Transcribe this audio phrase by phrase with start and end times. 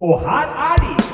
[0.00, 1.05] Og her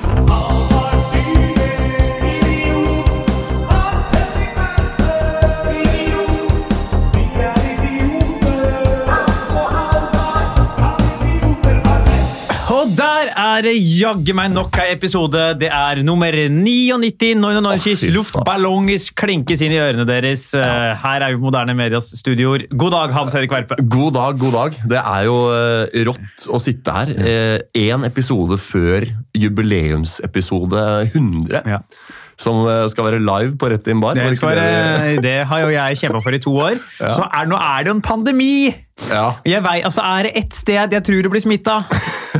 [12.82, 15.38] Og der er det jaggu meg nok ei episode.
[15.60, 17.28] Det er nummer 99.
[17.38, 20.48] Når Å, Norges luftballonger klinkes inn i ørene deres.
[20.56, 20.96] Ja.
[20.98, 22.64] Her er vi på Moderne Medias studioer.
[22.74, 23.78] God dag, Hans Erik Verpe.
[23.78, 24.80] God dag, god dag.
[24.96, 27.14] Det er jo eh, rått å sitte her.
[27.78, 29.06] Én episode før
[29.38, 31.62] jubileumsepisode 100.
[31.76, 31.84] Ja.
[32.42, 34.18] Som eh, skal være live på Rett inn bar.
[34.18, 36.80] Det, være, det har jo jeg kjempa for i to år.
[36.98, 38.56] Så er, nå er det jo en pandemi!
[39.10, 39.24] Ja.
[39.48, 41.78] Jeg vet, altså Er det ett sted jeg tror du blir smitta,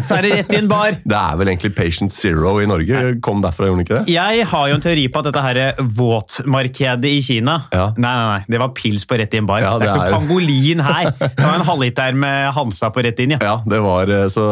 [0.02, 0.94] så er det rett i en bar.
[1.12, 3.00] Det er vel egentlig Patient Zero i Norge.
[3.24, 4.12] Kom derfra, gjorde den ikke det?
[4.14, 7.86] Jeg har jo en teori på at dette her våtmarkedet i Kina Ja.
[7.96, 9.62] Nei, nei, nei, det var pils på rett i en bar.
[9.64, 11.10] Ja, det er ikke pangolin her.
[11.20, 13.34] Det var en halvliter med Hansa på rett inn.
[13.36, 13.40] ja.
[13.42, 14.44] Ja, det var eh, så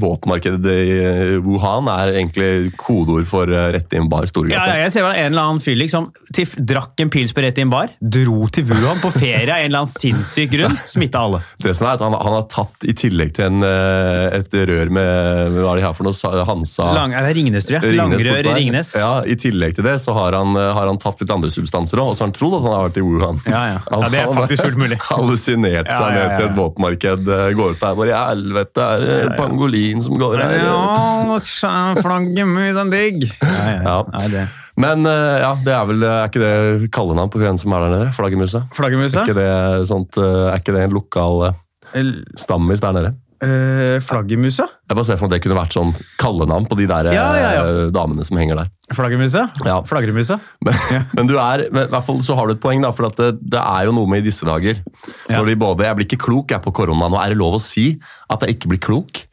[0.00, 4.64] Våtmarkedet i eh, Wuhan er egentlig kodeord for rett i en bar Storgata.
[4.70, 7.64] ja, jeg ser en eller annen fyr liksom, til, drakk en pils på rett i
[7.66, 11.42] en bar, dro til Wuhan på ferie av en eller annen sinnssyk grunn, smitta alle.
[11.62, 14.90] Det som er at han, han har tatt, i tillegg til en, eh, et rør
[14.92, 17.94] med hva er det her for noe, Hansa Lang, er det Ringnes, tror jeg.
[17.96, 18.54] Ringnes Langrør i.
[18.58, 18.90] Ringnes.
[19.00, 22.02] Ja, I tillegg til det så har han, eh, har han tatt litt andre substanser
[22.02, 23.40] òg, og så har han trodd at han har vært i Wuhan.
[23.48, 23.78] Ja, ja.
[23.90, 25.00] Ja, det er Han- faktisk fullt mulig.
[25.06, 28.90] Hallusinert Ja, seg ja, ned til et våtmarked, eh, går ut der bare I helvete,
[28.96, 30.58] er det pangolin som går her?
[30.60, 33.30] Ja, flaggermus er digg!
[33.40, 34.28] Ja, ja, ja.
[34.28, 34.48] Det.
[34.80, 37.94] Men eh, ja, det er vel Er ikke det kallenavn på hvem som er der
[37.94, 38.08] nede?
[38.16, 38.66] Flaggermusa?
[38.76, 39.22] Flaggermusa?
[39.22, 42.10] Er ikke det, sånt, eh, er ikke det en lokal eh,
[42.40, 43.14] stammis der nede?
[43.36, 44.64] Uh, flaggermusa?
[44.88, 47.26] Jeg bare ser for meg at det kunne vært sånn kallenavn på de der Ja,
[47.36, 47.64] ja, ja.
[47.92, 48.70] damene som henger der.
[48.96, 49.42] Flaggermusa?
[49.66, 49.74] Ja.
[49.84, 50.38] Flaggermusa?
[50.64, 50.78] Men,
[51.18, 53.20] men du er, men i hvert fall så har du et poeng, da, for at
[53.20, 54.80] det, det er jo noe med i disse dager.
[55.28, 57.10] Når de både, Jeg blir ikke klok jeg på korona.
[57.12, 57.90] Nå er det lov å si
[58.32, 59.25] at jeg ikke blir klok.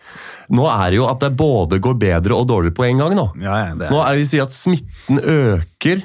[0.54, 3.16] Nå er det jo at det både går bedre og dårligere på en gang.
[3.18, 3.28] nå.
[3.42, 3.94] Ja, ja, det er.
[3.94, 6.04] Nå er det de sier at smitten øker,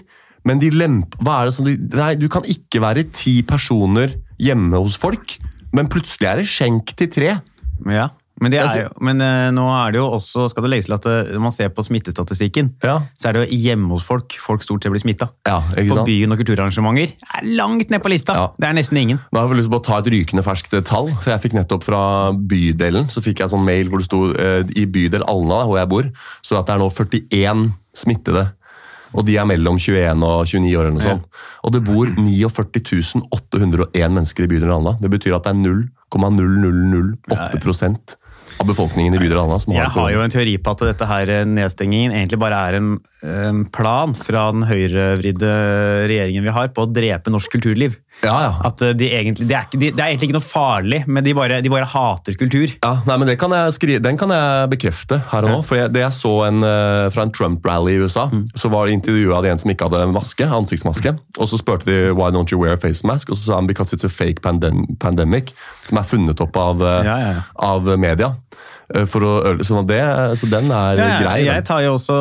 [0.49, 4.15] men de lemper Hva er det som de, Nei, du kan ikke være ti personer
[4.41, 5.37] hjemme hos folk,
[5.75, 7.35] men plutselig er det skjenk til tre.
[7.91, 8.09] Ja.
[8.41, 10.95] Men, det er jo, men øh, nå er det jo også, skal det legges til
[10.95, 14.37] at øh, når man ser på smittestatistikken, Ja, så er det jo hjemme hos folk
[14.39, 15.27] folk stort sett blir smitta.
[15.49, 15.59] ja
[15.91, 18.33] På byen og kulturarrangementer er langt ned på lista.
[18.39, 18.47] Ja.
[18.59, 19.19] Det er nesten ingen.
[19.33, 21.11] Nå har jeg lyst til å ta et rykende ferskt tall.
[21.23, 24.63] for Jeg fikk nettopp fra bydelen så fikk jeg sånn mail hvor det sto eh,
[24.79, 26.05] i bydel Alna, hvor jeg bor,
[26.45, 27.67] så at det er nå 41
[27.97, 28.45] smittede.
[29.17, 30.85] Og de er mellom 21 og 29 år.
[30.85, 31.25] eller noe sånt.
[31.65, 34.93] Og det bor 49 801 mennesker i bydelen Alna.
[35.01, 35.63] Det betyr at det er
[36.13, 38.19] 0,0008
[38.59, 41.47] av befolkningen i bydelen Alna Jeg har jo en teori på at dette her eh,
[41.47, 42.91] nedstengingen egentlig bare er en,
[43.23, 45.53] en plan fra den høyrevridde
[46.11, 47.99] regjeringen vi har på å drepe norsk kulturliv.
[48.25, 48.53] Ja, ja.
[48.67, 51.35] At eh, de egentlig, det, er de, det er egentlig ikke noe farlig, men de
[51.39, 52.73] bare, de bare hater kultur.
[52.83, 55.61] Ja, nei, men det kan skrive, Den kan jeg bekrefte her og nå.
[55.67, 58.27] For jeg, det jeg så en, eh, fra en Trump-rally i USA,
[58.59, 61.15] så var det intervjua en som ikke hadde maske, ansiktsmaske.
[61.39, 63.71] Og så spurte de why don't you wear a face mask, og så sa han
[63.71, 65.55] because it's a fake pandem pandemic.
[65.87, 67.47] Som er funnet opp av, eh, Ja, ja, ja.
[67.71, 68.35] av media.
[68.95, 70.01] Eh, For å, øle sånn at det,
[70.41, 71.39] så den er Ja, ja, grei.
[71.45, 72.17] jeg tar jo også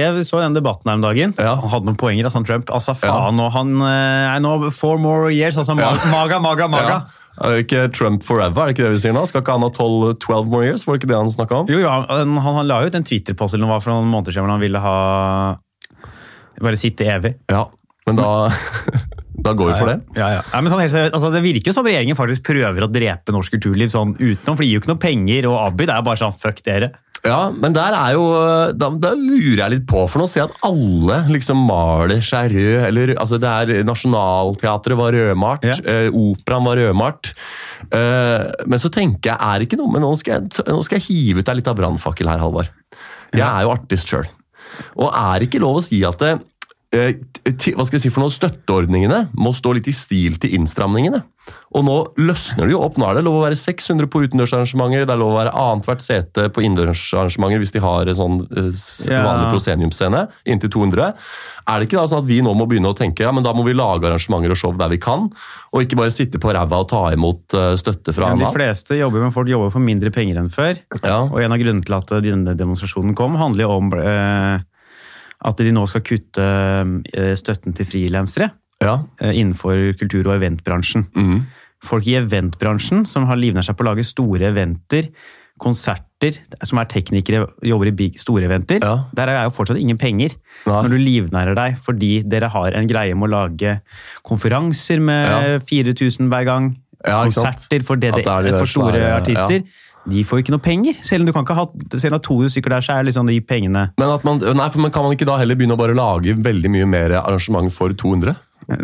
[0.00, 1.34] Jeg så den debatten her om dagen.
[1.38, 1.54] Ja.
[1.62, 2.70] Han hadde noen poenger, altså, Trump.
[2.74, 5.58] Altså, faen, og han I er nå four more years.
[5.60, 5.92] Altså, ja.
[6.10, 6.96] maga, maga, maga.
[6.96, 7.18] Ja.
[7.42, 8.60] Er det ikke Trump forever?
[8.60, 9.22] er det ikke det vi sier nå?
[9.30, 10.84] Skal ikke han ha 12, 12 more years?
[10.86, 11.70] Var det ikke det han snakka om?
[11.72, 14.44] Jo, jo, han, han, han la ut en Twitter-post eller noe for noen måneder siden
[14.44, 14.96] hvor han ville ha
[16.62, 17.32] Bare sitte evig.
[17.50, 17.64] Ja,
[18.06, 18.26] men da,
[19.42, 19.98] da går vi for det.
[20.18, 20.42] Ja, ja.
[20.52, 24.12] Ja, men sånn, altså, det virker som regjeringen faktisk prøver å drepe norsk kulturliv sånn
[24.18, 26.60] utenom, for de gir jo ikke noe penger, og Abid er jo bare sånn fuck
[26.66, 26.92] dere.
[27.22, 28.22] Ja, men der er jo
[28.74, 32.50] Da, da lurer jeg litt på, for nå ser jeg at alle liksom maler seg
[32.50, 32.80] rød.
[32.88, 35.76] Eller, altså det er Nationaltheatret var rødmalt, Ja.
[35.86, 37.30] eh, operaen var rødmalt.
[37.94, 40.98] Eh, men så tenker jeg, er det ikke noe Men nå skal jeg, nå skal
[40.98, 42.70] jeg hive ut deg litt av brannfakkel her, Halvard.
[43.32, 44.26] Jeg er jo artist sjøl.
[44.98, 46.48] Og er det ikke lov å si at det, eh,
[46.92, 51.22] hva skal jeg si for noe, støtteordningene må stå litt i stil til innstramningene?
[51.72, 52.98] Og nå løsner det jo opp.
[53.00, 56.04] Nå er det lov å være 600 på utendørsarrangementer, det er lov å være annethvert
[56.04, 58.68] sete på innendørsarrangementer hvis de har en sånn eh,
[59.08, 61.08] vanlig proseniumscene, inntil 200.
[61.72, 63.54] Er det ikke da sånn at vi nå må begynne å tenke ja, men da
[63.56, 65.30] må vi lage arrangementer og show der vi kan,
[65.72, 69.00] og ikke bare sitte på ræva og ta imot eh, støtte fra Men de fleste
[69.00, 70.76] jobber med folk jobber for mindre penger enn før.
[71.00, 71.22] Ja.
[71.24, 74.68] Og en av grunnene til at denne demonstrasjonen kom, handler jo om eh,
[75.42, 76.44] at de nå skal kutte
[77.12, 78.50] eh, støtten til frilansere
[78.82, 78.98] ja.
[79.20, 81.06] eh, innenfor kultur- og eventbransjen.
[81.16, 81.44] Mm.
[81.82, 85.08] Folk i eventbransjen som har livnært seg på å lage store eventer,
[85.62, 88.80] konserter, som er teknikere, jobber i big, store eventer.
[88.82, 89.08] Ja.
[89.14, 90.34] Der er jo fortsatt ingen penger.
[90.66, 90.78] Nei.
[90.78, 93.76] Når du livnærer deg fordi dere har en greie med å lage
[94.26, 95.58] konferanser med Ja.
[95.58, 96.72] 4000 hver gang,
[97.02, 99.64] Ja, konserter for, er for store artister.
[100.10, 100.96] De får jo ikke noe penger.
[101.06, 103.06] Selv om du kan ikke ha selv om det er 200 stykker der, så er
[103.06, 105.96] liksom de pengene Men, man, nei, men kan man ikke da heller begynne å bare
[105.96, 108.34] lage veldig mye mer arrangement for 200?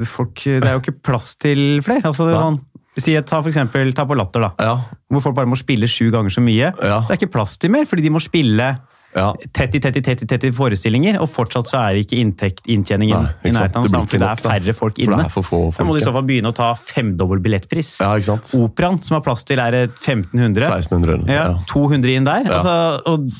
[0.07, 2.03] folk, Det er jo ikke plass til flere.
[2.11, 2.59] Altså, det er sånn,
[2.99, 4.51] si, ta for eksempel, ta på Latter, da.
[4.59, 5.01] Ja.
[5.13, 6.73] Hvor folk bare må spille sju ganger så mye.
[6.75, 7.01] Ja.
[7.07, 8.73] Det er ikke plass til mer, fordi de må spille
[9.17, 9.33] ja.
[9.53, 12.19] tett i tett i tett i tett i forestillinger, og fortsatt så er det ikke
[12.21, 15.25] inntekt, inntjeningen Nei, i nærheten av Det samme, fordi det er færre folk det inne.
[15.25, 18.01] er Da må du i så fall begynne å ta femdobbel billettpris.
[18.01, 18.51] Ja, ikke sant?
[18.59, 20.67] Operaen, som har plass til, er 1500.
[20.69, 21.25] 1600.
[21.29, 21.55] Ja, Ja.
[21.73, 22.45] 200 inn der.
[22.45, 23.31] Altså, og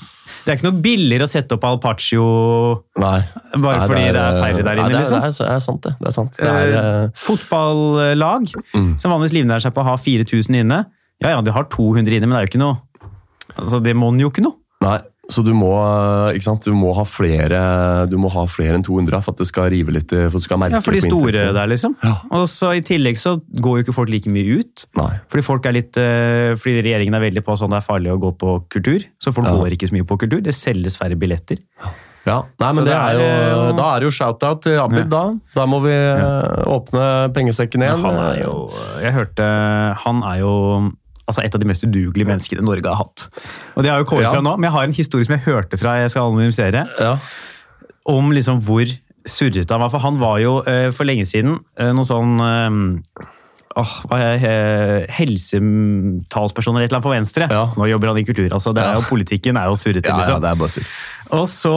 [0.45, 2.25] det er ikke noe billigere å sette opp Alpaccio
[2.97, 3.19] Nei.
[3.59, 5.21] bare Nei, fordi det er færre der nei, inne, det er, liksom.
[5.21, 5.93] Det er, det er sant, det.
[5.99, 6.33] det, er sant.
[6.39, 8.99] Det er, Eh, eh, Fotballag Mm.
[9.01, 10.85] som vanligvis livnærer seg på å ha 4000 inne.
[11.21, 12.79] Ja, ja, de har 200 inne, men det er jo ikke noe
[13.59, 14.55] Altså, Det monner jo ikke noe.
[14.85, 14.99] nei,
[15.29, 15.69] så du må,
[16.33, 16.39] eh?
[16.65, 17.59] Du må ha flere
[18.09, 20.47] Du må ha flere enn 200 for at det skal rive litt For at du
[20.47, 21.97] skal merke Ja, For de store der, liksom.
[22.03, 22.15] Ja.
[22.33, 24.87] Og så I tillegg så går jo ikke folk like mye ut.
[24.97, 25.11] Nei.
[25.29, 28.19] Fordi folk er litt, eh, fordi regjeringen er veldig på sånn det er farlig å
[28.23, 29.05] gå på kultur.
[29.21, 29.55] Så folk Ja.
[29.59, 30.41] går ikke så mye på kultur.
[30.43, 31.59] Det selges færre billetter.
[32.27, 34.79] Ja, Nei, men det det er er, jo, eh, da er det jo shout-out til
[34.81, 35.05] Abid, Ja.
[35.13, 35.35] da.
[35.55, 36.65] Da må vi ja.
[36.67, 38.01] åpne pengesekken igjen.
[38.03, 38.71] Men han er jo
[39.03, 40.93] Jeg hørte Han er jo
[41.29, 43.29] altså et av de mest udugelige menneskene Norge har hatt.
[43.77, 44.33] Og det har jo kommet Ja.
[44.33, 46.87] fra nå, men jeg har en historie som jeg hørte fra Jeg skal anonymisere.
[46.99, 47.19] Ja.
[48.09, 48.89] om liksom hvor
[49.29, 49.91] surrete han var.
[49.93, 53.27] For han var jo eh, for lenge siden eh, noen sånn eh,
[53.79, 57.49] åh, hva er Helsetalsperson eller et eller annet for venstre.
[57.53, 57.67] Ja.
[57.79, 58.49] Nå jobber han i kultur.
[58.53, 60.41] altså det er jo Politikken er jo surrete, Ja, ja, liksom.
[60.43, 60.89] det er bare sur.
[61.31, 61.75] Og så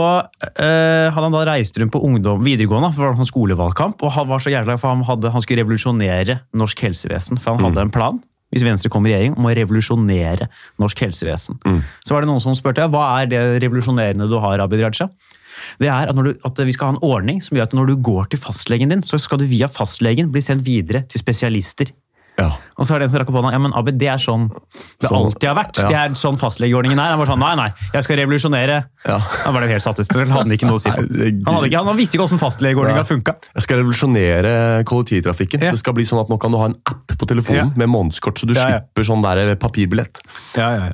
[0.56, 4.12] eh, hadde han da reist rundt på ungdom, videregående, for det var sånn skolevalgkamp, og
[4.16, 7.40] han var så jævla for han, hadde, han skulle revolusjonere norsk helsevesen.
[7.42, 7.68] For han Mm.
[7.70, 8.22] hadde en plan,
[8.52, 10.50] hvis Venstre kom i regjering, om å revolusjonere
[10.82, 11.60] norsk helsevesen.
[11.66, 11.82] Mm.
[12.06, 15.10] Så var det noen som spurte hva er det revolusjonerende du har, Abid Raja?
[15.82, 17.92] Det er at, når du, at vi skal ha en ordning som gjør at når
[17.92, 21.92] du går til fastlegen din, så skal du via fastlegen bli sendt videre til spesialister.
[22.40, 22.50] Ja.
[22.80, 23.52] Og så er det en som rakk opp hånda.
[23.54, 25.78] Ja, men Abid, det er sånn det Sånn, alltid har vært.
[25.78, 25.88] ja.
[25.92, 27.12] Det er sånn fastlegeordningen er.
[27.14, 28.78] Han var sånn, nei, nei, jeg skal revolusjonere.
[29.06, 29.18] Ja.
[29.44, 30.16] Han var det helt satt ut.
[30.18, 31.04] Han hadde ikke noe å si på.
[31.04, 33.36] Han, hadde ikke, han visste ikke hvordan fastlegeordninga funka.
[33.54, 34.54] Jeg skal revolusjonere
[34.90, 35.66] kollektivtrafikken.
[35.68, 35.76] Ja.
[35.76, 38.40] Det skal bli sånn at Nå kan du ha en app på telefonen med månedskort,
[38.40, 40.22] så du slipper sånn der papirbillett.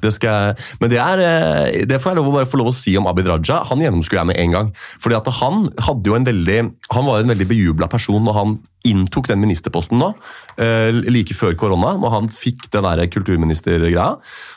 [0.03, 2.75] Det skal, men det, er, eh, det får jeg lov å bare få lov å
[2.75, 3.61] si om Abid Raja.
[3.69, 4.73] Han gjennomskuer jeg med en gang.
[5.03, 6.57] Fordi at Han hadde jo en veldig,
[6.95, 8.57] han var en veldig bejubla person og han
[8.89, 10.13] inntok den ministerposten nå,
[10.57, 11.95] eh, like før korona.
[11.99, 14.09] Når han fikk den kulturministergreia,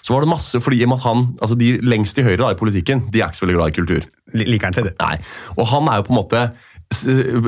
[0.03, 3.21] så var det masse fordi han, altså De lengst til høyre da, i politikken de
[3.21, 4.09] er ikke så veldig glad i kultur.
[4.35, 4.95] Liker han til det?
[5.01, 5.17] Nei,
[5.57, 6.43] og han er jo på en måte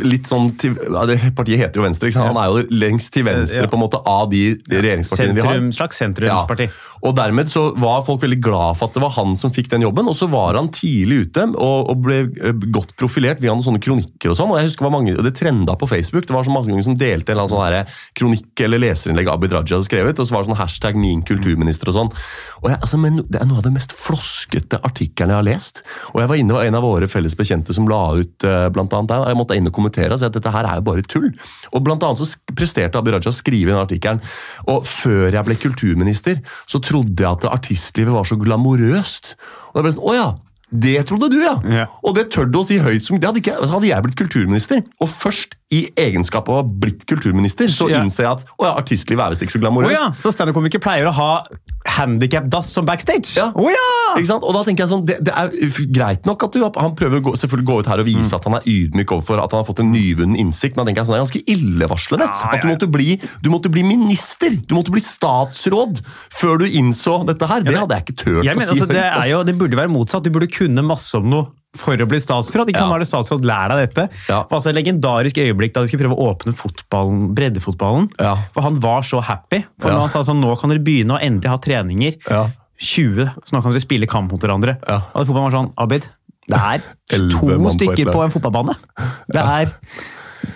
[0.07, 0.77] litt sånn til,
[1.09, 2.13] det Partiet heter jo Venstre?
[2.15, 5.61] Han er jo lengst til venstre på en måte av de regjeringspartiene vi har.
[5.75, 6.69] Slags sentrumsparti.
[7.03, 9.83] Og dermed så var folk veldig glad for at det var han som fikk den
[9.83, 13.67] jobben, og så var han tidlig ute og, og ble eh, godt profilert via noen
[13.67, 16.37] sånne kronikker og sånn, og jeg husker var mange, og det trenda på Facebook, det
[16.37, 19.75] var så mange som delte en eller annen sånn her kronikk eller leserinnlegg Abid Raja
[19.75, 22.13] hadde skrevet, og så var det sånn hashtag min kulturminister og sånn.
[22.63, 25.83] Og jeg, altså, men det er noe av det mest floskete artikkelen jeg har lest,
[26.13, 28.95] og jeg var inne, var en av våre felles bekjente som la ut eh, blant
[28.95, 30.87] annet der, og jeg måtte inn og kommentere og si at dette her er jo
[30.87, 31.31] bare tull.
[31.73, 34.23] Og blant annet så presterte Abid Raja å skrive i den artikkelen,
[34.71, 39.37] og før jeg ble kulturminister, så trodde jeg at artistlivet var så glamorøst.
[39.73, 40.31] Og jeg ble sånn, å ja,
[40.73, 41.57] det trodde du ja!
[41.69, 41.89] Ja.
[42.01, 44.81] Og det tør du å si høyt som, det hadde, ikke, hadde jeg blitt kulturminister.
[45.05, 48.03] Og først i egenskap av å ha blitt kulturminister, så Ja.
[48.05, 49.89] innser jeg at å ja, artistlivet er visst ikke så glamorøst.
[49.89, 50.11] Oh, ja!
[50.21, 51.31] Så standup-komikere pleier å ha
[51.97, 53.37] handikap-dass som backstage?
[53.39, 53.49] Ja.
[53.57, 53.87] Oh, ja!
[54.19, 54.45] Ikke sant?
[54.45, 55.49] Og da tenker jeg sånn, det, det er
[55.97, 58.37] greit nok at du, han prøver å gå, selvfølgelig gå ut her og vise Mm.
[58.39, 61.03] at han er ydmyk overfor at han har fått en nyvunnen innsikt, men da tenker
[61.03, 62.29] jeg sånn, det er ganske illevarslende.
[62.29, 66.03] Ja, At du måtte, bli, du måtte bli minister, du måtte bli statsråd
[66.37, 67.65] før du innså dette her.
[67.67, 69.25] Det hadde jeg ikke Jeg å mener, si altså, det, høyt.
[69.25, 70.23] er jo, det burde være motsatt.
[70.23, 72.69] Du burde kunne masse om noe for å bli statsråd.
[72.73, 72.83] Ikke?
[72.83, 72.89] Ja.
[72.91, 74.05] Nå er det statsråd, lær deg dette.
[74.29, 74.43] Ja.
[74.53, 78.11] Altså et legendarisk øyeblikk da de skulle prøve å åpne fotballen, breddefotballen.
[78.21, 78.35] Ja.
[78.53, 79.63] For han var så happy.
[79.81, 80.01] For Ja.
[80.05, 82.19] han sa sånn, nå kan dere begynne å endelig ha treninger.
[82.29, 82.49] Ja.
[82.83, 84.77] 20, så nå kan dere spille kamp mot hverandre.
[84.89, 85.03] Ja.
[85.15, 86.09] Og fotballen var sånn, Abid,
[86.51, 86.83] det er
[87.33, 88.77] to stykker på en fotballbane.
[89.33, 89.73] Det er...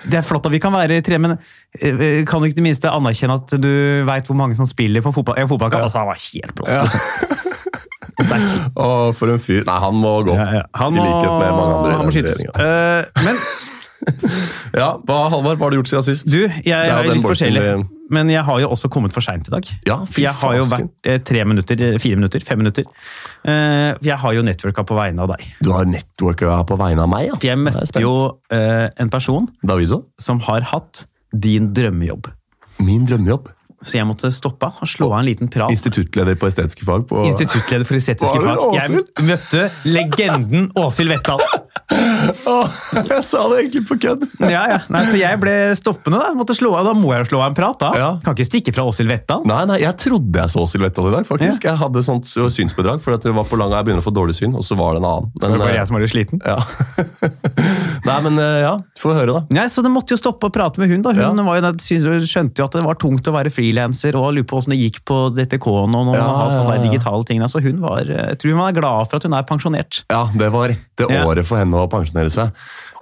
[0.06, 1.36] Det er flott at vi kan være tre, men
[1.78, 5.12] eh, kan du ikke det minste anerkjenne at du veit hvor mange som spiller på
[5.14, 5.38] fotball?
[5.38, 5.86] En fotballkamp?
[5.86, 6.74] Altså, han var helt blåst.
[6.74, 7.86] Ja.
[8.16, 9.62] For en fyr.
[9.68, 10.34] Nei, han må gå.
[10.38, 10.64] Ja, ja.
[10.80, 11.96] Han I likhet med mange andre.
[12.00, 12.44] han må skytes.
[12.56, 13.40] Eh, men
[14.76, 16.26] Ja, hva, Halvard, hva har du gjort siden sist?
[16.28, 17.62] du, jeg, er er litt forskjellig.
[17.64, 19.66] vi- Men jeg har jo også kommet for seint i dag.
[19.88, 22.84] Ja, For jeg har jo vært eh, tre minutter, eh, fire minutter, fem minutter.
[23.44, 25.46] Eh, jeg har jo networka på vegne av deg.
[25.64, 27.34] Du har networka på vegne av meg, ja.
[27.40, 28.14] For jeg møtte jo
[28.52, 30.04] eh, en person Davido?
[30.20, 32.28] som har hatt din drømmejobb.
[32.84, 33.48] Min drømmejobb.
[33.86, 35.70] Så jeg måtte stoppe og slå av en liten prat.
[35.70, 37.06] Instituttleder på estetiske fag.
[37.08, 37.22] På...
[37.28, 38.64] Instituttleder for estetiske fag.
[38.76, 41.42] Jeg møtte legenden Åshild Vettal.
[42.46, 42.66] Oh,
[42.96, 44.24] jeg sa det egentlig på kødd.
[44.42, 44.78] Ja, ja.
[44.90, 46.32] Nei, så jeg ble stoppende, da.
[46.34, 46.88] Måtte slå av.
[46.88, 47.90] Da må jeg slå av en prat, da.
[47.98, 48.08] Ja.
[48.24, 49.44] Kan ikke stikke fra Åshild Vettal.
[49.46, 51.66] Nei, nei, jeg trodde jeg så Silvettaen i dag, faktisk.
[51.68, 54.34] Jeg hadde sånt synsbedrag, for at det var for lang, jeg begynner å få dårlig
[54.38, 55.30] syn, og så var det en annen.
[55.36, 56.42] Så Det var eh, jeg som var litt sliten.
[56.42, 56.58] ja.
[58.06, 59.40] Nei, men eh, ja, få høre, da.
[59.56, 61.02] Nei, så det måtte jo stoppe å prate med hun.
[61.06, 61.14] da.
[61.16, 64.72] Hun jo, skjønte jo at det var tungt å være frilanser, og lurer på åssen
[64.74, 67.42] det gikk på DTK-en og noen Ja, har sånne digitale ting.
[67.42, 70.02] Altså Så hun var, jeg tror hun var glad for at hun er pensjonert.
[70.10, 72.52] Ja, det var rette året for henne å pensjonere seg.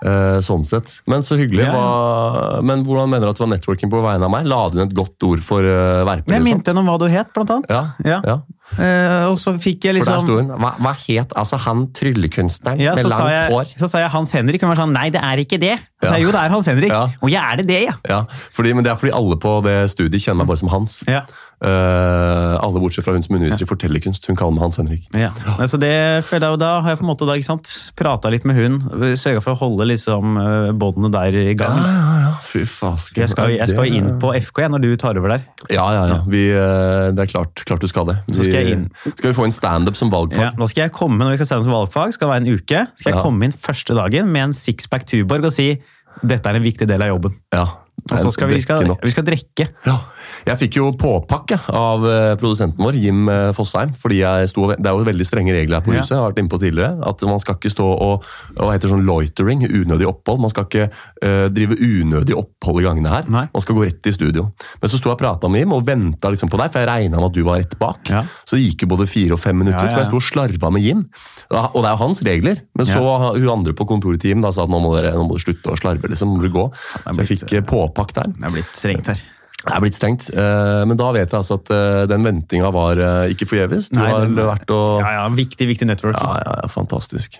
[0.04, 0.98] Eh, sånn sett.
[1.10, 1.64] Men så hyggelig.
[1.66, 1.78] Ja, ja.
[1.78, 4.48] Hva, men hvordan mener du at det var networking på vegne av meg?
[4.50, 6.28] La du inn et godt ord for uh, Verpe?
[6.28, 6.50] Jeg liksom?
[6.50, 7.72] minte henne om hva du het, blant annet.
[7.72, 8.38] Ja, ja.
[8.80, 10.48] Eh, og så fikk jeg liksom.
[10.56, 13.74] Hva, hva het altså han tryllekunstneren ja, med langt jeg, hår?
[13.76, 15.74] så sa jeg Hans Henrik, og hun var sånn Nei, det er ikke det.
[16.00, 16.94] Så sa jeg, jo, det er Hans Henrik.
[16.94, 17.04] Ja.
[17.20, 17.96] Og jeg er det det, ja.
[18.08, 18.22] Ja,
[18.56, 21.02] fordi, men Det er fordi alle på det studiet kjenner meg bare som Hans.
[21.10, 21.26] Ja.
[21.64, 24.26] Eh, alle bortsett fra hun som underviser i fortellerkunst.
[24.28, 25.06] Hun kaller meg Hans Henrik.
[25.16, 25.30] Ja.
[25.58, 25.94] Men så det
[26.28, 27.56] føler jeg jo da har jeg på en måte da, ikke
[27.98, 28.80] prata litt med hun.
[29.20, 31.78] Sørga for å holde liksom eh, båndene der i gang.
[31.80, 32.32] Ja, ja, ja.
[32.44, 33.22] Fy fasken.
[33.24, 35.46] Jeg skal, jeg skal inn på FK jeg, når du tar over der.
[35.72, 36.20] Ja, ja, ja.
[36.28, 38.18] Vi, eh, det er klart, klart du skal det.
[38.28, 40.50] Vi, skal skal vi få inn standup som valgfag?
[40.50, 42.86] Ja, nå skal jeg komme når vi skal sende som valgfag, skal være en uke.
[43.00, 45.74] Skal jeg komme inn første dagen med en sixpack Tuborg og si
[46.22, 47.34] dette er en viktig del av jobben.
[47.54, 47.64] Ja.
[48.12, 49.66] Og så skal vi, skal, vi skal drikke.
[49.86, 49.94] Ja.
[50.44, 53.94] Jeg fikk jo påpakke av eh, produsenten vår, Jim eh, Fosheim.
[53.96, 54.20] fordi
[54.50, 56.12] sto, Det er jo veldig strenge regler her på huset.
[56.12, 58.26] jeg har vært inne på tidligere, At man skal ikke stå og
[58.58, 60.42] hva heter sånn loitering, unødig opphold.
[60.44, 63.28] Man skal ikke uh, drive unødig opphold i gangene her.
[63.32, 63.46] Nei.
[63.54, 64.46] Man skal gå rett i studio.
[64.82, 66.90] Men så sto jeg og prata med Jim og venta liksom på deg, for jeg
[66.90, 68.12] regna med at du var rett bak.
[68.12, 68.24] Ja.
[68.44, 70.28] Så det gikk jo både fire og fem minutter, Ja, ja, for jeg sto og
[70.28, 71.04] slarva med Jim.
[71.54, 72.62] Og det er jo hans regler.
[72.76, 75.26] Men så hun andre på kontoret til Jim da, sa at nå må dere, nå
[75.26, 76.10] må dere slutte å slarve.
[76.12, 76.66] liksom, må dere gå.
[77.04, 78.34] Så jeg fikk eh, påpakk der.
[78.34, 79.22] Det er blitt strengt her.
[79.64, 82.98] Det er blitt strengt, eh, men da vet jeg altså at eh, den ventinga var
[83.00, 83.88] eh, ikke forgjeves.
[83.94, 86.18] Du Nei, har vært og Ja, ja, Viktig, viktig network.
[86.20, 87.38] Ja, ja, ja, fantastisk.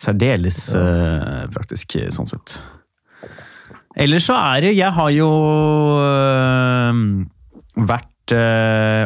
[0.00, 2.60] Særdeles eh, praktisk, sånn sett.
[3.98, 5.28] Ellers så er det Jeg har jo
[7.88, 8.34] vært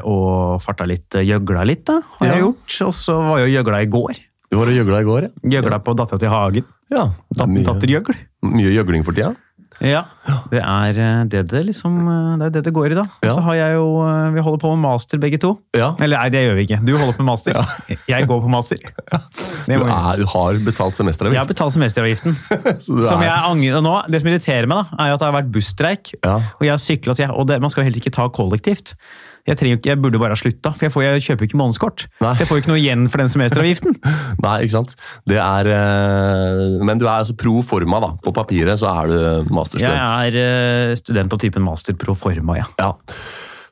[0.03, 2.33] og farta litt, gjøgla litt, da, har Ja.
[2.35, 2.79] jeg gjort.
[2.89, 4.15] Og så var jeg jo gjøgla i går.
[4.51, 5.31] Du var og gjøgla i går, ja?
[5.57, 6.65] Gjøgla på dattera til Hagen.
[6.91, 7.05] Ja,
[7.35, 8.15] Dat Dattergjøgl.
[8.43, 9.35] mye gjøgling for tida.
[9.83, 10.03] Ja,
[10.53, 13.03] det er eh, det det liksom eh, Det er det det går i, da.
[13.03, 15.57] Og så har jeg jo eh, Vi holder på med master, begge to.
[15.75, 15.93] Ja.
[15.99, 16.79] Eller nei, det gjør vi ikke.
[16.87, 17.59] Du holder på med master.
[18.13, 18.83] Jeg går på master.
[19.63, 22.35] Du, er, du har betalt Jeg har betalt semesteravgiften.
[22.83, 26.11] Som jeg angrer nå, Det som irriterer meg, da, er at det har vært busstreik.
[26.19, 26.33] Ja.
[26.59, 28.97] Og jeg har sykla, og det, man skal jo helst ikke ta kollektivt.
[29.49, 32.05] Jeg, ikke- jeg burde bare ha slutta, for jeg, får, jeg kjøper ikke månedskort.
[32.23, 32.35] Nei.
[32.37, 33.97] Så jeg får jo ikke noe igjen for den semesteravgiften.
[34.45, 34.95] Nei, ikke sant.
[35.27, 38.13] Det er eh, Men du er altså pro forma, da.
[38.23, 39.99] På papiret så er du masterstudent.
[39.99, 40.39] Jeg er
[40.93, 42.69] eh, student av typen master pro forma, ja.
[42.79, 42.93] Ja.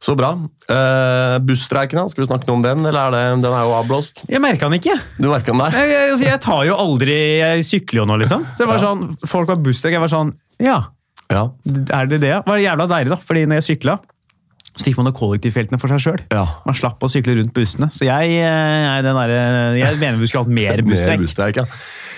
[0.01, 0.31] Så bra.
[0.65, 2.01] Uh, Busstreiken?
[2.09, 4.23] Skal vi snakke noe om den, eller er det, den er jo avblåst?
[4.33, 4.95] Jeg merka den ikke.
[5.21, 5.77] Du merka den der?
[5.77, 8.47] Jeg, jeg, altså, jeg tar jo aldri Jeg sykler jo nå, liksom.
[8.57, 9.99] Så det var sånn, Folk var busstreik.
[9.99, 10.79] Jeg var sånn Ja,
[11.31, 11.43] Ja.
[11.69, 12.33] er det det?
[12.33, 13.21] Det var jævla deilig, da.
[13.29, 13.99] Fordi når jeg sykla,
[14.79, 16.21] så fikk man da kollektivfeltene for seg sjøl.
[16.33, 16.45] ja.
[16.65, 17.89] Man slapp å sykle rundt bussene.
[17.93, 19.33] Så jeg, eh, er den der,
[19.81, 21.59] jeg mener vi skulle hatt mer Mer busstreik.
[21.59, 21.67] ja.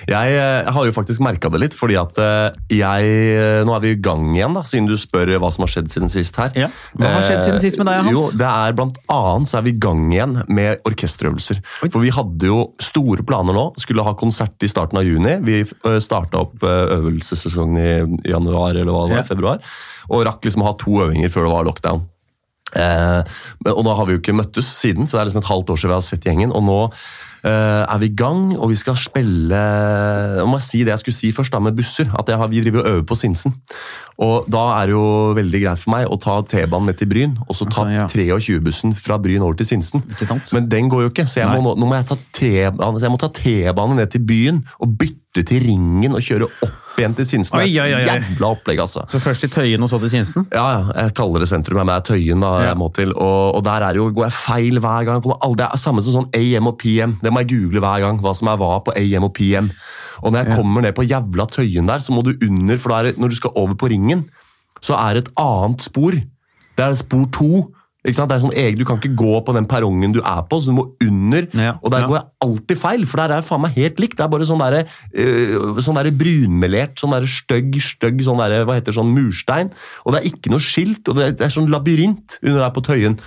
[0.02, 3.82] Jeg, jeg, har jo faktisk merka det litt, fordi at eh, jeg eh, Nå er
[3.84, 6.50] vi i gang igjen, da, siden du spør hva som har skjedd siden sist her.
[6.58, 6.68] Ja.
[6.98, 8.16] Hva har skjedd siden sist med deg, Hans?
[8.18, 11.62] Jo, det er Blant annet så er vi i gang igjen med orkesterøvelser.
[11.86, 13.68] For vi hadde jo store planer nå.
[13.80, 15.36] Skulle ha konsert i starten av juni.
[15.46, 15.62] Vi
[16.02, 19.28] starta opp eh, øvelsessesongen i januar eller hva det var, Ja.
[19.28, 19.62] februar.
[20.10, 22.02] Og rakk liksom å ha to øvinger før det var lockdown.
[22.72, 23.20] Eh,
[23.72, 25.82] og da har vi jo ikke møttes siden, så det er liksom et halvt år
[25.82, 26.54] siden vi har sett gjengen.
[26.56, 29.62] Og nå eh, er vi i gang, og vi skal spille
[30.38, 32.10] Nå må jeg si det jeg skulle si først, da, med busser.
[32.18, 33.56] At jeg har, vi driver og øver på Sinsen.
[34.22, 37.38] Og da er det jo veldig greit for meg å ta T-banen ned til Bryn,
[37.46, 38.36] og så ta Altså, ja.
[38.36, 40.04] 23-bussen fra Bryn over til Sinsen.
[40.54, 41.62] Men den går jo ikke, så jeg Nei.
[41.64, 44.94] må, nå, må jeg ta T-bane så jeg må ta T-bane ned til byen og
[45.00, 47.58] bytte til Ringen og kjøre opp igjen til Sinsen.
[47.58, 48.02] Oi, oi, oi.
[48.06, 49.04] Jævla opplegg, altså.
[49.10, 50.46] Så først til Tøyen og så til Sinsen?
[50.52, 53.14] Ja, ja, jeg kaller det sentrum, men det er Tøyen da jeg må til.
[53.14, 55.26] Og, og der er jo, går jeg feil hver gang.
[55.32, 57.16] Aldri, det er samme som sånn AM og PM.
[57.22, 59.70] Det må jeg google hver gang, hva som er hva på AM og PM.
[60.22, 63.10] Og når jeg kommer ned på jævla Tøyen der, så må du under, for er
[63.10, 64.26] det, når du skal over på ringen,
[64.82, 66.18] så er det et annet spor.
[66.78, 67.52] Det er spor to.
[68.02, 68.32] Ikke sant?
[68.32, 70.72] Det er sånn egen, Du kan ikke gå på den perrongen du er på, så
[70.72, 71.46] du må under.
[71.54, 72.08] Ja, Og der ja.
[72.10, 74.16] går jeg alltid feil, for der er jeg faen meg helt likt.
[74.18, 78.64] Det er bare sånn derre øh, sånn der brunmelert, sånn der stygg, stygg sånn der,
[78.66, 79.70] hva heter sånn murstein.
[80.02, 82.74] Og det er ikke noe skilt, og det er, det er sånn labyrint under der
[82.74, 83.18] på Tøyen.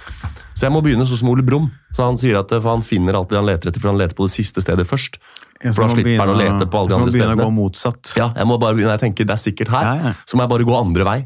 [0.55, 1.71] Så jeg må begynne sånn som Ole Brumm.
[1.95, 4.17] Så han sier at for han finner alt det han leter etter, for han leter
[4.17, 5.21] på det siste stedet først.
[5.63, 7.31] Ja, For da slipper slipper han å lete på alle de andre stedene.
[7.31, 8.11] så må begynne å gå motsatt.
[8.19, 10.67] Ja, jeg må bare begynne, jeg tenker det er sikkert her, så må jeg bare
[10.67, 11.17] gå andre vei.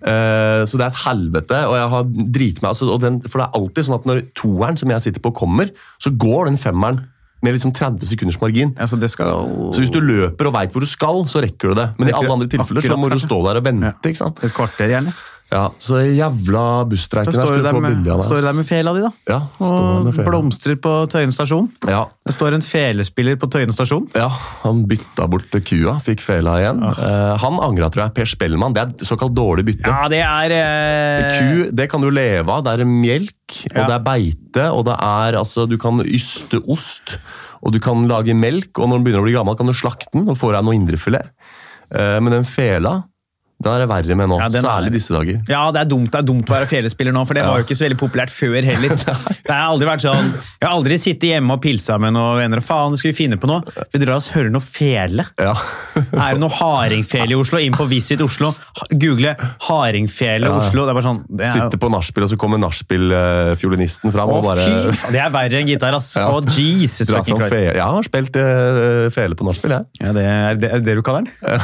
[0.00, 3.46] Eh, så det er et helvete, og jeg har drit meg altså, den, For det
[3.46, 7.02] er alltid sånn at når toeren som jeg sitter på kommer, så går den femmeren
[7.40, 8.74] med liksom 30 sekunders margin.
[8.80, 11.78] Altså, det skal Så hvis du løper og veit hvor du skal, så rekker du
[11.78, 11.86] det.
[11.98, 13.92] Men i alle andre tilfeller så må du stå der og vente.
[14.04, 14.32] Ja.
[14.44, 15.14] Et kvarter, gjerne.
[15.50, 18.26] Ja, Så jævla busstreiken her står du du der få med, billig av meg.
[18.28, 19.10] står du der med fela di, da.
[19.26, 21.66] Ja, Og blomstrer på Tøyen stasjon.
[21.90, 24.06] Ja, Det står en felespiller på Tøyen stasjon.
[24.14, 24.28] ja,
[24.62, 26.80] han bytta bort kua, fikk fela igjen.
[26.86, 26.92] Ja.
[26.92, 28.14] Eh, han angra, tror jeg.
[28.14, 28.74] Per Spellmann.
[28.78, 29.90] Det er såkalt dårlig bytte.
[29.90, 32.62] Ja, det er eh, Ku det kan du leve av.
[32.64, 33.86] Det er melk, og Ja.
[33.90, 37.18] det er beite, og det er altså Du kan yste ost,
[37.62, 40.14] og du kan lage melk, og når den begynner å bli gammel, kan du slakte
[40.14, 41.26] den og få deg noe indrefilet.
[41.92, 43.02] Eh, men den fela,
[43.60, 44.38] den er det verre med nå.
[44.40, 45.40] Ja, Særlig er- disse dager.
[45.48, 47.50] Ja, det er dumt, det er dumt å være felespiller nå, for det Ja.
[47.50, 48.96] var jo ikke så veldig populært før heller.
[49.50, 50.28] Det har aldri vært sånn,
[50.60, 53.36] Jeg har aldri sittet hjemme og pilsa med noen venner og faen, skal vi finne
[53.40, 53.64] på noe?
[53.90, 55.26] Vi drar oss hører noe fele.
[55.40, 55.54] Ja.
[55.96, 57.58] Er det noe hardingfele i Oslo?
[57.58, 58.52] Inn på Visit Oslo,
[58.94, 59.34] google
[59.66, 60.54] hardingfele Ja.
[60.56, 60.86] Oslo.
[60.86, 64.64] Det er bare sånn er, Sitte på nachspiel, og så kommer nachspiel-fiolinisten fram og bare
[64.94, 66.12] fy Det er verre enn gitar, ass.
[66.16, 66.28] Ja.
[66.30, 67.52] Å, Jesus fucking Christ.
[67.52, 67.62] Fe...
[67.74, 70.06] Jeg har spilt uh, fele på nachspiel, jeg.
[70.06, 71.58] Ja, det er det, det du kaller den?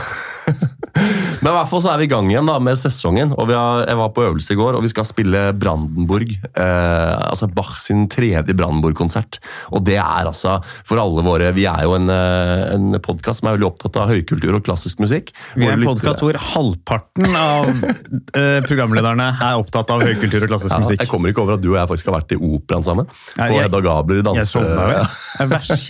[1.42, 3.33] Men i hvert fall så er vi i gang igjen da, med sesongen.
[3.37, 6.33] og vi har, Jeg var på øvelse i går, og vi skal spille Brandenburg.
[6.50, 9.38] Eh, altså Bach sin tredje Brandenburg-konsert.
[9.71, 13.50] Og det er altså for alle våre Vi er jo en, eh, en podkast som
[13.50, 15.31] er veldig opptatt av høykultur og klassisk musikk.
[15.55, 17.71] Vi er en podkast hvor halvparten av
[18.40, 21.05] eh, programlederne er opptatt av høykultur og klassisk ja, musikk.
[21.05, 23.11] Jeg kommer ikke over at du og jeg faktisk har vært i operaen sammen.
[23.37, 24.43] på jeg- Hedda Gabler i danse...
[24.43, 25.16] Jeg sovna vel.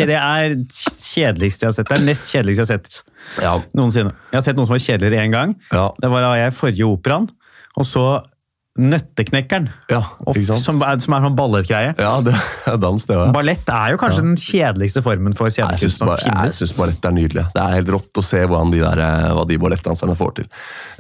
[0.07, 1.89] Det er Det kjedeligste jeg har sett.
[1.91, 3.03] Det er nest kjedeligste jeg har sett
[3.43, 4.13] Ja, noensinne.
[4.33, 5.57] Jeg har sett noen som var kjedeligere én gang.
[5.73, 7.29] ja, Det var da jeg forrige operaen,
[7.77, 8.07] og så
[8.77, 9.71] Nøtteknekkeren.
[9.89, 11.95] ja, Og som, er, som er sånn ballettgreie.
[11.97, 12.35] Ja, det
[12.69, 13.31] er dans, det òg.
[13.33, 16.51] Ballett er jo kanskje den kjedeligste formen for scenekunst som finnes.
[16.51, 17.47] jeg syns ballett er nydelig.
[17.55, 20.51] Det er helt rått å se hvordan de der, eh, hva de ballettdanserne får til.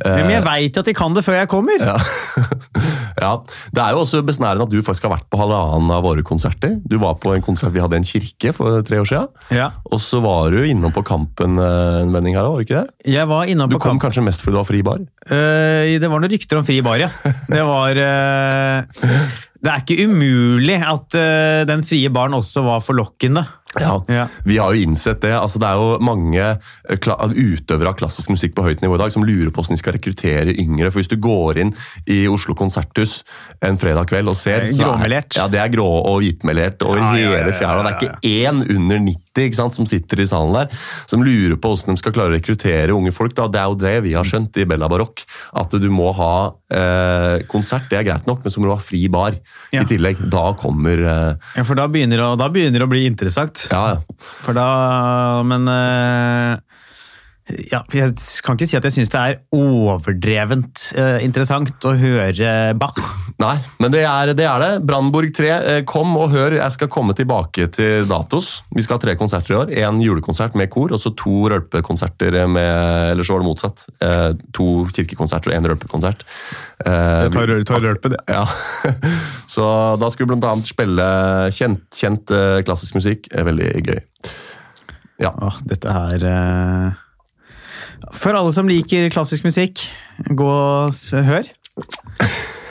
[0.00, 1.85] Eh, Men jeg veit jo at de kan det før jeg kommer!
[1.85, 1.99] Ja.
[3.23, 3.32] ja.
[3.73, 6.76] Det er jo også besnærende at du faktisk har vært på halvannen av våre konserter.
[6.85, 9.30] Du var på en konsert vi hadde i en kirke for tre år siden.
[9.56, 9.70] Ja.
[9.90, 12.82] Og så var du innom på Kampen eh, en vending her òg, var det ikke
[12.82, 13.12] det?
[13.16, 14.06] Jeg var innom Du på kom kamp.
[14.08, 15.02] kanskje mest fordi du var fri bar?
[15.26, 17.11] Uh, det var noen rykter om fri bar, ja.
[17.50, 19.06] Det var uh,
[19.56, 23.42] Det er ikke umulig at uh, den frie baren også var forlokkende.
[23.80, 23.95] Ja.
[24.12, 24.26] Ja.
[24.45, 25.33] Vi har jo innsett det.
[25.37, 26.97] altså Det er jo mange eh,
[27.37, 29.97] utøvere av klassisk musikk på høyt nivå i dag som lurer på hvordan de skal
[29.99, 30.91] rekruttere yngre.
[30.91, 31.75] For Hvis du går inn
[32.06, 33.23] i Oslo konserthus
[33.65, 35.36] en fredag kveld og ser Det er gråmelert.
[35.39, 37.82] Ja, det er grå og hvitmelert over Ja, hele fjæra.
[37.84, 40.71] Det er ikke én under 90 ikke sant, som sitter i salen der,
[41.10, 43.34] som lurer på hvordan de skal klare å rekruttere unge folk.
[43.36, 43.49] Da.
[43.52, 45.25] Det er jo det vi har skjønt i Bella Barokk.
[45.56, 46.32] At du må ha
[46.73, 49.36] eh, konsert, det er greit nok, men så må du ha fri bar
[49.75, 50.23] i tillegg.
[50.32, 53.66] Da kommer eh, Ja, For da begynner, å, da begynner det å bli interessant.
[53.71, 54.02] Ja, ja.
[54.19, 56.59] For da Men eh,
[57.71, 62.73] ja, Jeg kan ikke si at jeg syns det er overdrevent eh, interessant å høre
[62.78, 62.97] Bach.
[63.45, 64.47] Nei, men det er det.
[64.49, 64.71] er det.
[64.89, 66.56] Brandenburg 3, eh, kom og hør.
[66.59, 68.63] Jeg skal komme tilbake til datos.
[68.75, 69.73] Vi skal ha tre konserter i år.
[69.87, 73.87] En julekonsert med kor, og så to rølpekonserter med Eller så var det motsatt.
[74.02, 76.25] Eh, To kirkekonserter og én rølpekonsert.
[76.87, 78.19] Eh, rølpe, det.
[78.28, 78.45] ja.
[79.54, 79.65] Så
[80.00, 81.06] da skal vi blant annet spille
[81.54, 83.30] kjent, kjent eh, klassisk musikk.
[83.32, 84.00] Eh, Veldig gøy.
[85.23, 85.30] Ja.
[85.32, 87.02] Åh, dette her eh,
[88.14, 89.82] For alle som liker klassisk musikk,
[90.28, 91.49] gå og hør.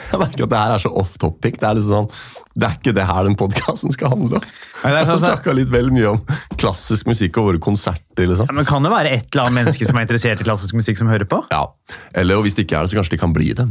[0.06, 1.58] Jeg merker at det her er så off topic.
[1.60, 4.46] Det er liksom sånn, det er ikke det her den podkasten skal handle om.
[4.86, 6.20] Sånn- snakka litt vel mye om
[6.56, 8.26] klassisk musikk og våre konserter.
[8.26, 8.46] liksom.
[8.48, 10.98] Ja, men Kan det være et eller annet menneske som er interessert i klassisk musikk,
[10.98, 11.42] som hører på?
[11.50, 11.66] Ja,
[12.14, 13.68] Eller og hvis det ikke er det, så kanskje de kan bli det.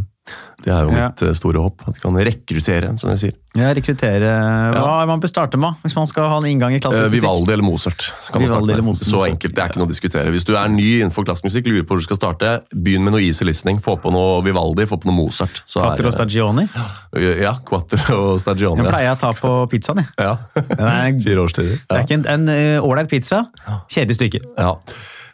[0.64, 1.10] Det er jo Ja.
[1.10, 1.82] mitt eh, store håp.
[1.88, 3.34] At de kan rekruttere, som jeg sier.
[3.56, 4.30] Ja, rekruttere
[4.74, 7.12] Hva er man bør starte med hvis man skal ha en inngang i Eh, klassisk
[7.12, 7.22] musikk?
[7.22, 8.12] Vivaldi eller Mozart.
[8.34, 8.82] Vivaldi eller.
[8.84, 9.08] Mozart.
[9.12, 10.32] Så enkelt, det er ikke noe å diskutere.
[10.32, 13.14] Hvis du er ny innenfor klassisk musikk, lurer på hvor du skal starte, begynn med
[13.14, 13.80] noe easy listening.
[13.84, 15.62] Få på noe Vivaldi, få på noe Mozart.
[15.68, 16.68] Så Quattro Stagioni?
[17.42, 18.82] Ja, Quattro Stagioni.
[18.82, 19.98] Den pleier jeg å ta på pizzaen.
[19.98, 20.08] jeg.
[20.18, 20.38] Ja.
[21.08, 21.78] Er- Fire årstider.
[21.90, 23.46] Det er ikke en- eh, ålreit pizza.
[23.90, 24.42] Kjedelig stykke.
[24.58, 24.74] Ja.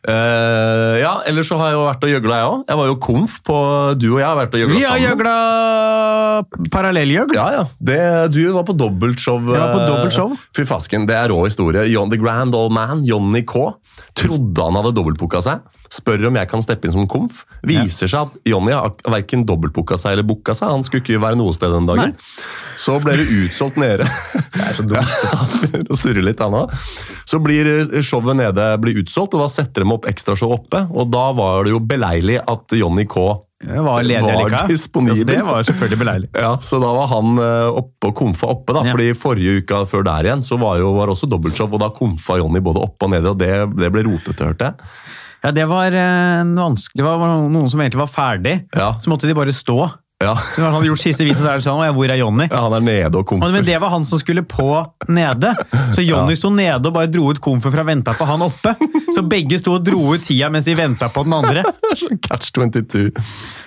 [0.01, 2.61] Uh, ja, ellers så har jeg jo vært og gjøgla, jeg òg.
[2.71, 3.57] Jeg var jo komf på
[4.01, 5.11] Du og jeg har vært og gjøgla Vi har sammen.
[5.11, 5.35] gjøgla
[6.73, 7.35] parallellgjøgl.
[7.37, 7.63] Ja, ja.
[7.77, 7.99] Det,
[8.33, 9.37] du var på dobbeltshow.
[9.45, 10.33] Jeg var på eh, dobbeltshow.
[10.57, 11.85] Fy fasken, det er rå historie.
[11.91, 13.67] John, the Grand Old Man, Johnny K,
[14.17, 15.61] trodde han hadde dobbeltbooka seg.
[15.91, 17.41] Spør om jeg kan steppe inn som komf.
[17.67, 20.71] Viser seg at Jonny har verken dobbeltbooka seg eller booka seg.
[20.71, 22.15] Han skulle ikke være noe sted den dagen.
[22.79, 24.07] Så ble det utsolgt nede.
[24.55, 25.17] Det er så dumt.
[25.31, 25.45] Ja,
[25.91, 26.73] begynner litt, han òg.
[27.27, 30.85] Så blir eh, showet nede blir utsolgt, og da setter de opp ekstrashow oppe.
[30.91, 33.27] Og da var det jo beleilig at Jonny K
[33.67, 35.27] var ledig Var disponibel.
[35.27, 36.29] Det var selvfølgelig beleilig.
[36.45, 38.85] ja, så da var han eh, oppe og komfa oppe, da.
[38.87, 38.95] Ja.
[38.95, 42.39] fordi forrige uka før der igjen så var jo var også dobbeltjobb, og da komfa
[42.41, 44.93] Jonny både oppe og nede, og det, det ble rotete, hørte jeg.
[45.41, 47.01] Ja, det var eh, vanskelig.
[47.01, 48.55] Det var noen som egentlig var ferdig.
[48.77, 48.93] Ja.
[49.01, 49.77] Så måtte de bare stå.
[50.21, 50.35] Ja.
[50.37, 52.45] Når han hadde gjort siste visen, så er det sånn ja, hvor er Jonny?
[52.51, 53.51] ja, han er nede og komfer.
[53.55, 54.67] Men det var han som skulle på
[55.09, 55.53] nede.
[55.95, 58.75] Så Jonny sto nede og bare dro ut komfer fra å vente på han oppe.
[59.15, 61.63] Så begge sto og dro ut tida mens de venta på den andre.
[62.27, 63.09] Catch 22.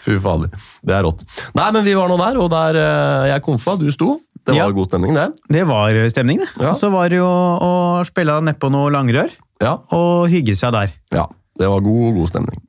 [0.04, 0.52] Fy fader.
[0.84, 1.24] Det er rått.
[1.58, 4.18] Nei, men vi var nå der, og der eh, jeg komfa, du sto.
[4.44, 4.70] Det var Ja.
[4.76, 5.26] god stemning, det.
[5.48, 6.48] Det var stemning, det.
[6.60, 6.70] Ja.
[6.70, 7.72] Og så var det jo å
[8.04, 9.32] spille nedpå noe langrør
[9.64, 9.78] Ja.
[9.96, 10.92] og hygge seg der.
[11.16, 11.24] Ja,
[11.58, 12.60] det var god, god stemning.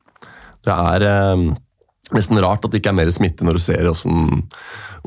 [0.66, 1.44] Det er eh,
[2.14, 4.44] nesten rart at det ikke er mer smitte når du ser hvordan,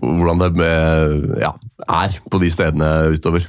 [0.03, 1.53] hvordan det eh, ja,
[1.87, 3.47] er på de stedene utover.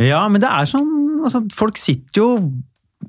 [0.00, 0.88] Ja, men det er sånn
[1.26, 2.28] altså, Folk sitter jo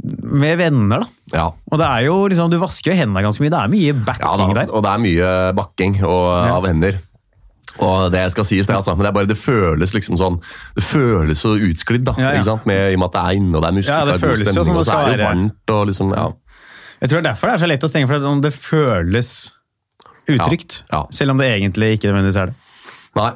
[0.02, 1.08] med venner, da.
[1.32, 3.52] Ja, Og det er jo liksom, Du vasker jo hendene ganske mye.
[3.52, 4.72] Det er mye ja backing da, der.
[4.72, 7.00] og det er mye bakking og, av hender.
[7.80, 8.96] Og det skal sies, det, altså.
[8.96, 10.42] Men det er bare det føles liksom sånn
[10.76, 12.16] Det føles så utsklidd, da.
[12.20, 12.42] Ja, ja.
[12.42, 12.68] Ikke sant?
[12.68, 14.20] Med, I og med at det er inne, og det er musikk, Ja, det det
[14.20, 16.30] er god stemning, og så er det jo varmt og liksom Ja.
[17.02, 19.30] Jeg tror det er derfor det er så lett å stenge, for det føles
[20.38, 20.82] utrygt.
[20.90, 21.06] Ja, ja.
[21.16, 22.60] Selv om det egentlig ikke nødvendigvis er det.
[23.20, 23.32] Nei.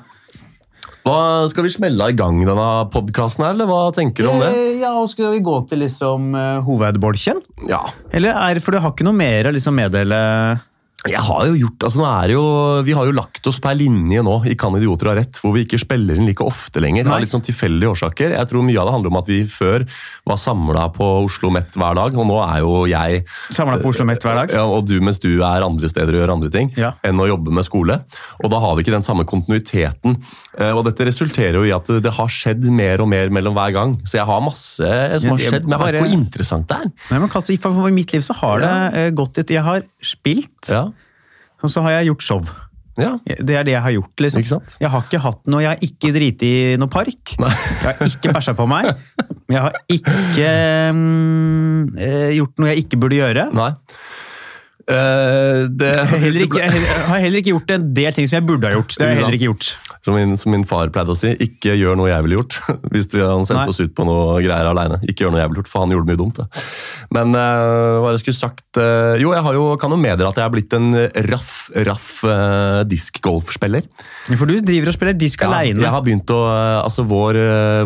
[1.05, 4.47] Hva, skal vi smelle i gang denne podkasten eller hva tenker du om det?
[4.57, 7.43] Eh, Ja, og Skal vi gå til liksom uh, hovedbolken?
[7.69, 7.83] Ja.
[8.13, 10.17] Eller er, For du har ikke noe mer å liksom meddele
[11.05, 12.45] Jeg har jo gjort, altså nå er det jo,
[12.87, 15.53] Vi har jo lagt oss på ei linje nå i Kan idioter ha rett, hvor
[15.53, 17.05] vi ikke spiller inn like ofte lenger.
[17.05, 17.13] Nei.
[17.19, 18.33] er litt sånn tilfeldige årsaker.
[18.33, 19.85] Jeg tror Mye av det handler om at vi før
[20.25, 23.21] var samla på Oslo Met hver dag, og nå er jo jeg
[23.53, 24.55] Samla på Oslo Met hver dag?
[24.57, 26.93] ja, og du mens du er andre steder og gjør andre ting, Ja.
[27.05, 27.99] enn å jobbe med skole.
[28.43, 30.17] Og da har vi ikke den samme kontinuiteten.
[30.57, 33.71] Eh, Og dette resulterer jo i at det har skjedd mer og mer mellom hver
[33.73, 33.95] gang.
[34.03, 34.89] Så jeg har masse
[35.21, 36.91] som har Ja, skjedd, men jeg vet ikke hvor interessant det er.
[37.11, 38.73] Nei, men Kaste, for mitt liv så har det
[39.05, 39.09] ja.
[39.11, 40.87] gått et Jeg har spilt, Ja,
[41.65, 42.41] og så har jeg gjort show.
[43.01, 43.11] ja.
[43.25, 44.23] Det er det jeg har gjort.
[44.23, 44.61] liksom.
[44.79, 47.35] Jeg har ikke hatt noe, jeg har ikke driti i noe park.
[47.41, 47.51] Nei.
[47.51, 48.91] Jeg har ikke bæsja på meg.
[49.51, 50.51] Jeg har ikke
[50.95, 53.49] mm, eh, gjort noe jeg ikke burde gjøre.
[53.53, 53.71] Nei.
[54.85, 58.69] Eh, det, Heller ikke, jeg har heller ikke gjort en del ting som jeg burde
[58.69, 58.93] ha gjort.
[58.93, 59.69] Det har jeg heller ikke gjort.
[60.05, 62.59] Som min, som min far pleide å si, ikke gjør noe jeg ville gjort.
[62.93, 64.99] Hvis vi han sendte oss ut på noe greier alene.
[65.09, 66.37] Ikke gjør noe jeg ville gjort, for han gjorde mye dumt.
[66.37, 66.65] Det.
[67.17, 70.37] Men uh, hva jeg skulle sagt uh, Jo, jeg har jo, kan jo meddele at
[70.37, 70.91] jeg er blitt en
[71.31, 71.55] raff,
[71.87, 73.89] raff uh, diskgolfspiller.
[74.35, 75.81] For du driver og spiller disk Ja, aleine.
[75.81, 76.39] jeg har begynt å,
[76.83, 77.37] altså Vår,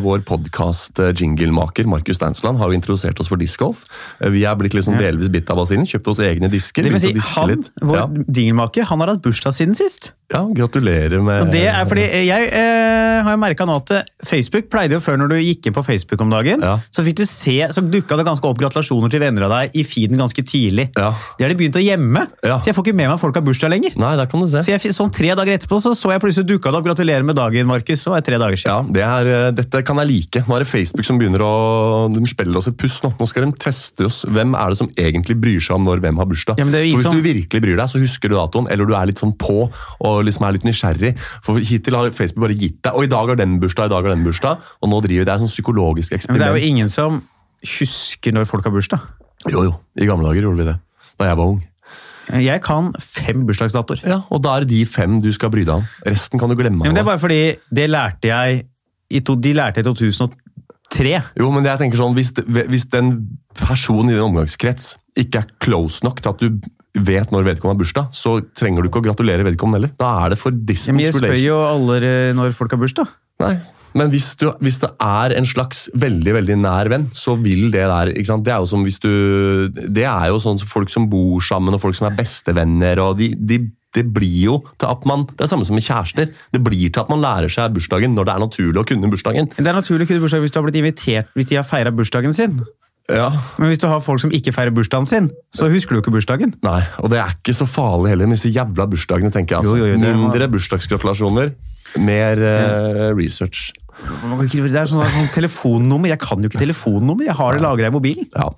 [0.04, 3.86] vår podkast-jinglemaker Markus Steinsland har jo introdusert oss for diskgolf.
[4.20, 6.89] Vi er blitt liksom delvis bitt av basillen, kjøpt oss egne disker.
[6.90, 7.72] Det vil si, han, litt.
[7.82, 8.06] vår Ja.
[8.08, 10.14] dingelmaker, han har hatt bursdag siden sist.
[10.32, 14.04] Ja, gratulerer med Og det er fordi jeg eh, har jo merka nå at eh,
[14.26, 16.76] Facebook pleide jo før når du gikk inn på Facebook om dagen, Ja.
[16.94, 19.84] så fikk du se, så dukka det ganske opp gratulasjoner til venner av deg i
[19.84, 20.90] feeden ganske tidlig.
[20.98, 21.14] Ja.
[21.38, 22.60] Det har de begynt å gjemme, Ja.
[22.60, 23.98] så jeg får ikke med meg folk har bursdag lenger.
[23.98, 24.62] Nei, der kan du se.
[24.64, 27.36] Så jeg, sånn Tre dager etterpå så, så jeg plutselig dukka det opp 'gratulerer med
[27.36, 28.00] dagen', Markus.
[28.06, 28.94] Så var det tre dager Ja, siden.
[28.94, 30.46] det er, eh, Dette kan jeg like.
[30.48, 33.02] Nå er det Facebook som begynner å de spiller oss et puss.
[33.04, 34.24] Nå Nå skal de teste oss.
[34.24, 36.58] Hvem er det som egentlig bryr seg om når hvem har bursdag?
[36.60, 38.94] Ja, er For Hvis som- du virkelig bryr deg, så husker du datoen, eller du
[38.96, 41.14] er litt sånn på og liksom er litt nysgjerrig.
[41.46, 44.04] For Hittil har Facebook bare gitt deg Og i dag har den bursdag, i dag
[44.06, 44.62] har den bursdag.
[44.82, 46.40] Og nå driver det er sånn psykologisk eksperiment.
[46.40, 47.22] Men det er jo ingen som
[47.80, 49.04] husker når folk har bursdag.
[49.50, 49.74] Jo, jo.
[50.00, 50.78] I gamle dager gjorde vi det.
[51.20, 51.60] Da jeg var ung.
[52.30, 54.04] Jeg kan fem bursdagsdatoer.
[54.06, 55.88] Ja, Og da er det de fem du skal bry deg om.
[56.06, 56.86] Resten kan du glemme.
[56.86, 57.42] Ja, men det er bare fordi
[57.74, 58.66] det lærte jeg
[59.10, 61.16] i to, De lærte i 2003.
[61.40, 63.16] Jo, men jeg tenker sånn, hvis, hvis den
[63.58, 67.82] personen i din omgangskrets ikke er close nok til at du vet når vedkommende har
[67.84, 69.96] bursdag, så trenger du ikke å gratulere vedkommende heller.
[70.00, 73.12] Da er det for Ja, Men jeg spør jo alle når folk har bursdag.
[73.44, 73.58] Nei.
[73.98, 77.88] Men hvis, du, hvis det er en slags veldig veldig nær venn, så vil det
[77.90, 78.46] der ikke sant?
[78.46, 79.10] Det er jo som hvis du
[79.74, 83.02] Det er jo sånn som folk som bor sammen, og folk som er bestevenner.
[83.02, 83.64] og de, de
[83.98, 86.30] det blir jo til at man, det er samme som med kjærester.
[86.54, 89.50] Det blir til at man lærer seg bursdagen når det er naturlig å kunne bursdagen.
[89.56, 91.94] Det er naturlig å kunne bursdagen hvis du har blitt invitert hvis de har feira
[91.94, 92.60] bursdagen sin.
[93.10, 96.14] Ja, Men hvis du har folk som ikke feirer bursdagen sin, så husker du ikke
[96.14, 96.54] bursdagen.
[96.66, 99.64] Nei, og det er ikke så farlig heller disse jævla bursdagene, tenker jeg.
[99.66, 99.78] altså.
[99.80, 101.54] Jo, jo, jo, Mindre bursdagsgratulasjoner,
[102.06, 103.72] mer uh, research.
[104.00, 106.14] Det er sånn, sånn telefonnummer.
[106.14, 107.26] Jeg kan jo ikke telefonnummer.
[107.28, 108.30] Jeg har det lagra i mobilen.
[108.36, 108.52] Ja.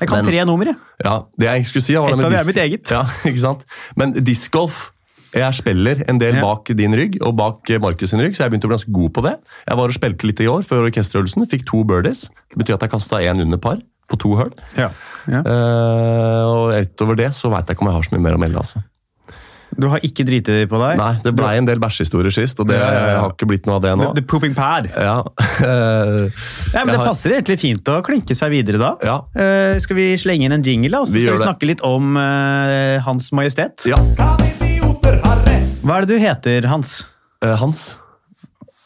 [0.00, 0.76] Jeg kan Men- tre nummer, jeg.
[1.04, 2.90] ja, det jeg skulle si var Et det med av det er mitt eget.
[2.90, 3.62] Ja, ikke sant?
[3.94, 4.88] Men discgolf
[5.32, 6.42] jeg spiller en del Ja.
[6.42, 9.12] bak din rygg og bak Markus sin rygg, så jeg begynte å bli ganske god
[9.14, 9.34] på det.
[9.68, 12.28] Jeg var og spilte litt i år før orkesterøvelsen, fikk to birdies.
[12.50, 13.78] Det betyr at jeg kasta én under par
[14.10, 14.50] på to hull.
[14.76, 14.90] Ja.
[15.28, 18.40] Eh, og utover det så veit jeg ikke om jeg har så mye mer å
[18.42, 18.58] melde.
[18.58, 18.82] altså.
[19.72, 20.98] Du har ikke driti på deg?
[21.00, 23.20] Nei, det blei en del bæsjehistorier sist, og det Ja, ja, ja.
[23.22, 24.10] har ikke blitt noe av det nå.
[24.12, 24.90] The, the pooping pad.
[24.92, 25.22] Ja.
[26.74, 28.96] Ja, men Det har- passer egentlig fint å klinke seg videre da.
[29.02, 29.16] Ja.
[29.36, 31.00] Uh, skal vi slenge inn en jingle?
[31.00, 31.46] Og så Vi skal vi det.
[31.46, 33.86] snakke litt om uh, Hans Majestet.
[33.88, 33.96] Ja.
[35.22, 37.02] Hva er det du heter, Hans?
[37.42, 37.80] Uh, Hans.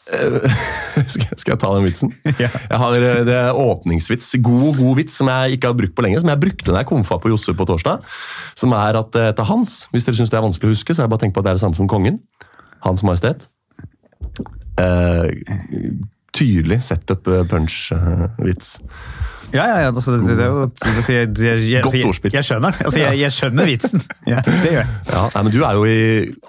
[0.09, 0.55] eh,
[1.13, 2.13] skal, jeg ta den vitsen?
[2.41, 2.49] Ja.
[2.49, 6.21] Jeg har eh, det åpningsvits, god god vits, som jeg ikke har brukt på lenge,
[6.23, 8.01] som jeg brukte når jeg komfa på Josse på torsdag.
[8.57, 9.83] Som er at det heter Hans.
[9.93, 11.43] Hvis dere syns det er vanskelig å huske, så er det bare å tenke på
[11.43, 12.19] at det er det samme som kongen.
[12.85, 13.45] Hans Majestet.
[14.81, 15.29] Eh,
[16.37, 18.77] tydelig setup punch-vits.
[19.55, 19.91] Ja, ja, ja.
[19.93, 22.33] Altså, det, det, altså, jeg, jeg, jeg, Godt jeg, ordspill.
[22.35, 22.79] jeg skjønner.
[22.83, 24.03] Altså, jeg, jeg skjønner vitsen.
[24.31, 24.89] Ja, det gjør jeg.
[25.13, 25.99] Ja, nei, men du er jo i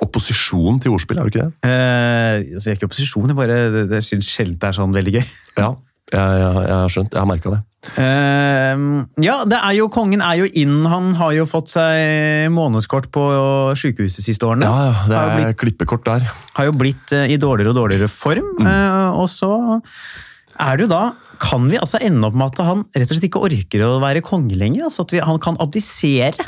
[0.03, 1.71] opposisjon til ordspill, er du ikke det?
[1.71, 4.79] Eh, altså, jeg er ikke i opposisjon, jeg bare det, det syns sjelden det er
[4.81, 5.25] sånn veldig gøy.
[5.61, 5.73] Ja,
[6.09, 7.15] jeg, jeg, jeg har skjønt.
[7.15, 7.61] Jeg har merka det.
[8.03, 8.81] Eh,
[9.23, 10.81] ja, det er jo, kongen er jo inn.
[10.91, 13.23] Han har jo fått seg månedskort på
[13.79, 14.67] sykehuset siste årene.
[14.67, 16.27] Ja, ja, det er blitt, klippekort der.
[16.59, 18.51] har jo blitt eh, i dårligere og dårligere form.
[18.59, 18.67] Mm.
[18.73, 19.53] eh, og så
[20.59, 21.05] er det jo da
[21.43, 24.25] Kan vi altså ende opp med at han rett og slett ikke orker å være
[24.27, 24.89] konge lenger?
[24.89, 26.47] Altså at vi, han kan abdisere?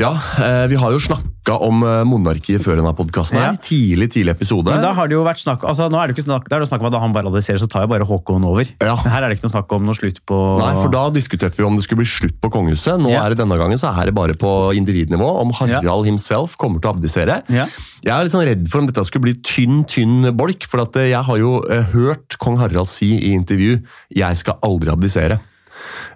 [0.00, 3.36] Ja, eh, vi har jo snakka om eh, monarkiet før denne podkasten.
[3.38, 3.50] Ja.
[3.60, 4.72] Tidlig tidlig episode.
[4.72, 6.64] Men da har det jo vært snakk altså nå er det ikke snakk, da er
[6.64, 8.70] det snakk om at han bare adresserer, så tar jo bare Håkon over.
[8.80, 8.94] Ja.
[9.02, 11.60] Men her er det ikke noe snakk om noe slutt på Nei, for Da diskuterte
[11.60, 13.02] vi om det skulle bli slutt på kongehuset.
[13.02, 13.24] Nå Ja.
[13.26, 16.90] er det Denne gangen så er det bare på individnivå, om Harald himself kommer til
[16.90, 17.42] å abdisere.
[17.52, 17.66] Ja.
[18.02, 20.64] Jeg er litt sånn redd for om dette skulle bli tynn, tynn bolk.
[20.70, 21.60] For at eh, jeg har jo
[21.92, 23.82] hørt kong Harald si i intervju
[24.14, 25.40] 'jeg skal aldri abdisere'.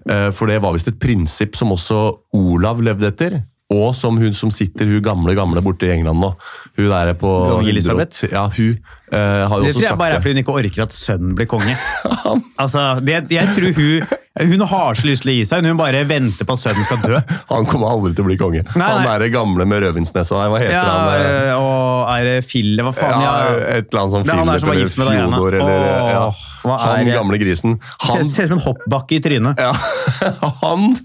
[0.07, 3.43] For det var visst et prinsipp som også Olav levde etter.
[3.75, 6.29] Og som hun som sitter, hun gamle gamle borte i England nå.
[6.77, 7.31] Hun der på
[7.67, 8.29] Elisabeth?
[8.31, 8.77] Ja, hun
[9.11, 10.85] uh, har jo også sagt Det Det tror jeg bare er fordi hun ikke orker
[10.87, 11.75] at sønnen blir konge.
[12.63, 16.03] altså, det, jeg tror hun Hun har så lyst til å gi seg, hun bare
[16.09, 17.21] venter på at sønnen skal dø.
[17.55, 18.65] Han kommer aldri til å bli konge.
[18.77, 21.23] Nei, Han er det gamle med rødvinsnesa der, hva heter Ja, han?
[21.23, 21.53] eh?
[21.57, 23.23] og er det Fille Hva faen?
[23.25, 25.31] Ja, Ja, et eller annet sånn som Fille, eller.
[25.37, 26.27] Fjodor eller ja.
[26.67, 27.77] Åh, er Han gamle grisen.
[28.03, 29.61] Han, ser ut som en hoppbakke i trynet.
[29.63, 29.73] ja,
[30.65, 30.97] han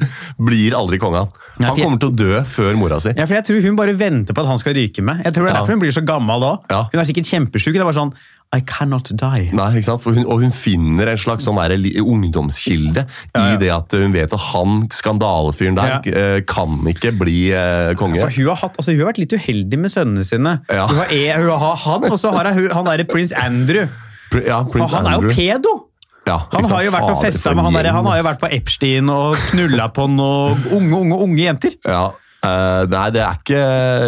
[0.42, 1.32] blir aldri konge, han.
[1.62, 3.12] Han kommer til å dø før mora si.
[3.16, 5.22] Ja, for Jeg tror hun bare venter på at han skal ryke med.
[5.28, 5.62] Jeg tror det er Ja.
[5.62, 6.52] derfor hun blir så gammel da.
[6.74, 6.82] Ja.
[6.92, 7.76] Hun er sikkert kjempesjuk.
[7.78, 8.14] Det er bare sånn
[8.54, 9.46] I cannot die.
[9.56, 10.04] Nei, ikke sant?
[10.04, 11.72] Hun, og hun finner en slags sånn der
[12.04, 13.54] ungdomskilde Ja, ja.
[13.54, 16.00] i det at hun vet at han skandalefyren der Ja.
[16.12, 18.20] eh, kan ikke bli eh, konge.
[18.20, 20.58] For hun har, hatt, altså hun har vært litt uheldig med sønnene sine.
[20.68, 23.88] Hun, har, e- hun har han, og så har hun han derre prins Andrew.
[24.32, 25.78] Pr- Ja, prins han er jo pedo!
[26.28, 28.50] Ja, Han har jo vært og festa med han, der, han har jo vært på
[28.54, 31.74] Epstein og knulla på noen unge, unge, unge jenter.
[31.84, 32.12] Ja,
[32.44, 33.62] eh, nei, det er ikke,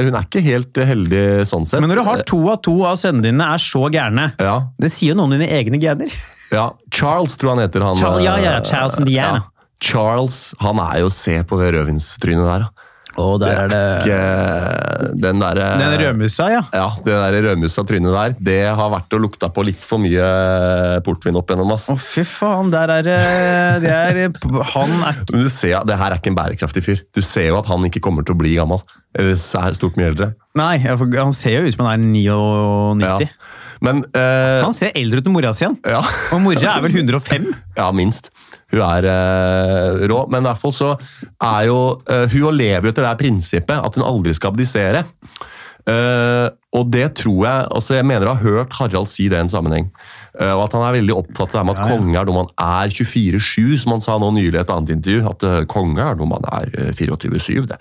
[0.08, 1.82] hun er ikke helt heldig sånn sett.
[1.84, 4.92] Men når du har to av to av sønnene dine er så gærne, Ja, det
[4.92, 6.12] sier jo noe om dine egne gener.
[6.52, 6.72] ja.
[6.92, 7.96] Charles tror han heter han.
[7.96, 9.44] Charles- ja, ja, eh, Charles Indiana.
[9.44, 9.50] ja.
[9.84, 12.60] Charles, han er jo Se på det rødvinstrynet der.
[12.70, 12.83] da.
[13.22, 16.62] Og der er det Ikke, den derre Den rødmussa, ja.
[16.74, 20.26] Ja, det der rødmussa trynet der, det har vært og lukta på litt for mye
[21.06, 21.74] portvin opp gjennom.
[21.76, 21.90] ass.
[21.94, 23.20] Å, fy faen, der er det
[23.84, 24.22] det er,
[24.74, 27.04] Han er ikke du ser, Det her er ikke en bærekraftig fyr.
[27.14, 28.82] Du ser jo at han ikke kommer til å bli gammel.
[29.14, 30.32] Eller er stort mye eldre.
[30.58, 33.28] Nei, han ser jo ut som han er 99.
[33.28, 33.62] Ja.
[33.84, 35.78] Men uh, Han ser eldre ut enn mora si igjen.
[35.84, 36.02] ja.
[36.34, 37.50] Og mora er vel 105?
[37.80, 38.32] Ja, minst.
[38.72, 40.24] Hun er uh, rå.
[40.32, 40.94] Men i hvert fall så
[41.44, 45.06] er jo uh, Hun lever etter det prinsippet at hun aldri skal abdisere.
[45.84, 49.52] Og det tror jeg altså Jeg mener jeg har hørt Harald si det i en
[49.52, 49.90] sammenheng.
[50.40, 51.98] Eh, og at han er veldig opptatt av at Ja, ja.
[51.98, 55.26] konge er noe man er 24-7, som han sa nå nylig i et annet intervju.
[55.30, 57.68] At eh, konge er noe man er eh, 24-7.
[57.70, 57.78] det.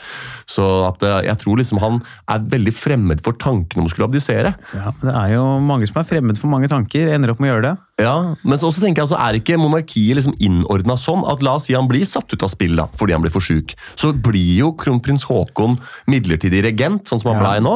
[0.46, 4.10] Så at eh, jeg tror liksom han er veldig fremmed for tanken om å skulle
[4.10, 4.52] abdisere.
[4.76, 7.50] Ja, men Det er jo mange som er fremmed for mange tanker, ender opp med
[7.50, 7.74] å gjøre det.
[8.00, 11.58] Ja, Men så også tenker jeg, altså, er ikke monarkiet liksom innordna sånn at la
[11.58, 14.14] oss si han blir satt ut av spill da, fordi han blir for sjuk, så
[14.16, 15.76] blir jo kronprins Haakon
[16.10, 17.44] midlertidig regent, sånn som han Ja.
[17.44, 17.74] blei nå.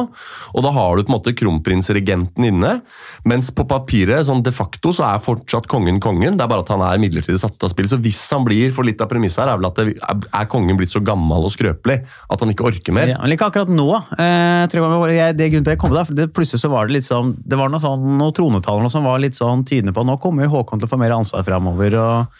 [0.57, 2.81] Og da har du på en måte kronprinsregenten inne,
[3.29, 6.37] mens på papiret, sånn de facto, så er fortsatt kongen kongen.
[6.37, 7.85] Det er bare at han er midlertidig satt ut av spill.
[7.87, 10.77] Så hvis han blir, for litt av premisset her er vel at det, er- kongen
[10.77, 13.07] blitt så gammel og skrøpelig at han ikke orker mer.
[13.07, 13.87] Ja, men ikke akkurat nå.
[14.17, 16.69] Eh, tror jeg, det er grunnen til at jeg kom der, for det, Plutselig så
[16.71, 19.93] var det litt sånn, det var noe sånn, noen tronetaler som var litt sånn tydende
[19.93, 21.97] på nå kommer jo Håkon til å få mer ansvar framover.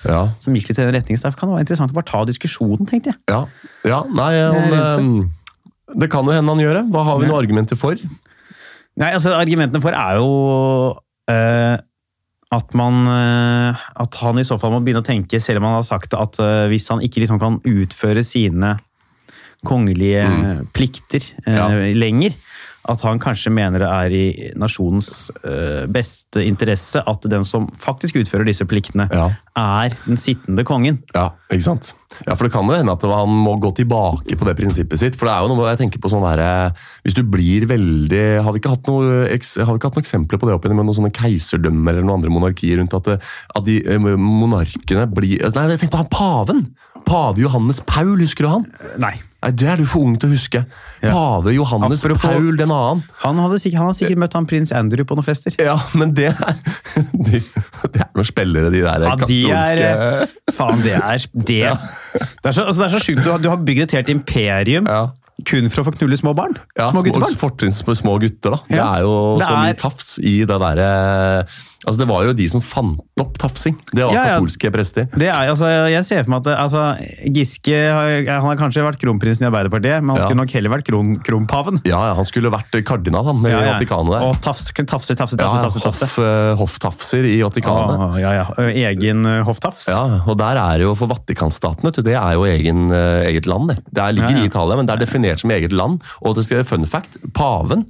[0.08, 0.22] Ja.
[0.44, 1.20] som gikk litt i den retningen.
[1.20, 3.20] Så derfor kan det være interessant å bare ta diskusjonen, tenkte jeg.
[3.32, 3.42] Ja,
[3.88, 6.86] ja nei, han, eh, det kan jo hende han gjør det.
[6.96, 8.00] Hva har vi noen argumenter for?
[8.98, 10.32] Nei, altså Argumentene for er jo
[11.30, 11.76] øh,
[12.58, 15.78] at man eh, At han i så fall må begynne å tenke, selv om han
[15.82, 18.78] har sagt at eh, hvis han ikke liksom kan utføre sine
[19.68, 20.24] kongelige
[20.76, 21.68] plikter eh, Ja.
[21.98, 22.36] lenger,
[22.88, 24.26] at han kanskje mener det er i
[24.60, 25.10] nasjonens
[25.44, 29.30] eh, beste interesse at den som faktisk utfører disse pliktene, Ja.
[29.58, 31.02] er den sittende kongen.
[31.16, 31.94] Ja, ikke sant?
[32.26, 35.18] Ja, for det kan jo hende at han må gå tilbake på det prinsippet sitt.
[35.20, 36.72] For det er jo noe jeg tenker på sånn der,
[37.04, 40.78] Hvis du blir veldig Har vi ikke hatt noe, noen eksempler på det opp med
[40.86, 43.18] noen sånne keiserdømmer eller noen andre monarkier rundt at, det,
[43.56, 46.64] at de eh, monarkene blir Nei, jeg tenker på han paven!
[47.08, 48.66] Pave Johannes Paul, husker du han?
[49.00, 49.14] Nei.
[49.38, 50.64] Nei, Det er du for ung til å huske.
[51.04, 51.12] Ja.
[51.14, 53.04] Pave Johannes Apropos- Paul den annen.
[53.22, 55.54] Han, hadde han har sikkert møtt han prins Andrew på noen fester.
[55.62, 56.58] Ja, men det er
[57.28, 57.40] de,
[57.94, 61.62] Det er noen spillere, de der Ja, de er katolske Faen, det er det.
[61.78, 63.24] Det er så, altså, det er så sjukt.
[63.24, 65.06] Du, har- du har bygd et helt imperium Ja.
[65.46, 66.58] kun for å få knulle små barn.
[66.76, 67.38] Ja, små guttebarn.
[67.38, 68.60] fortrinns små gutter, da.
[68.68, 71.48] Det er jo Det så mye er- tafs i det derre
[71.88, 73.78] Altså, det var jo de som fant opp tafsing.
[73.94, 74.34] Det var Ja, ja.
[74.36, 75.06] katolske prester.
[75.16, 76.82] Det er, altså, jeg ser for meg at altså,
[77.32, 77.78] Giske
[78.28, 80.26] han har kanskje vært kronprinsen i Arbeiderpartiet, men han Ja.
[80.28, 81.80] skulle nok heller vært kron, kronpaven.
[81.88, 83.54] Ja, ja, han skulle vært kardinal, han, i.
[83.56, 84.28] Vatikanet der.
[84.28, 86.04] Og tafse, tafse, tafse, tafse, tafse, tafse.
[86.12, 88.04] hoff, eh, hofftafser i Vatikanet.
[88.04, 88.46] Å, ja, ja.
[88.92, 89.88] Egen eh, hofftafs.
[89.88, 93.48] Ja, og der er jo for Vatikanstaten, vet du, det er jo egen, eh, eget
[93.48, 93.70] land.
[93.70, 96.02] Det Det er, ligger i Italia, men det er definert som eget land.
[96.22, 97.86] Og det skal være fun fact, paven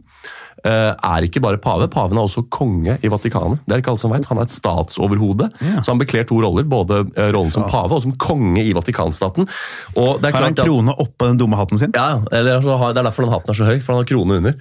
[0.65, 3.59] er ikke bare pave, paven er også konge i Vatikanet.
[3.67, 4.25] Det er ikke alle som vet.
[4.25, 5.81] Han er et statsoverhode, Ja.
[5.81, 6.63] så han bekler to roller.
[6.63, 9.47] Både eh, rollen som pave og som konge i Vatikanstaten.
[9.97, 11.91] Og det er Har han klart at- krone oppå den dumme hatten sin?
[11.95, 14.09] ja, eller så har, Det er derfor den hatten er så høy, for han har
[14.09, 14.53] krone under.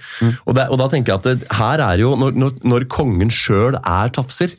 [0.45, 3.75] Og, det, og da tenker jeg at det, her er jo, når, når, kongen sjøl
[3.83, 4.53] er tafser,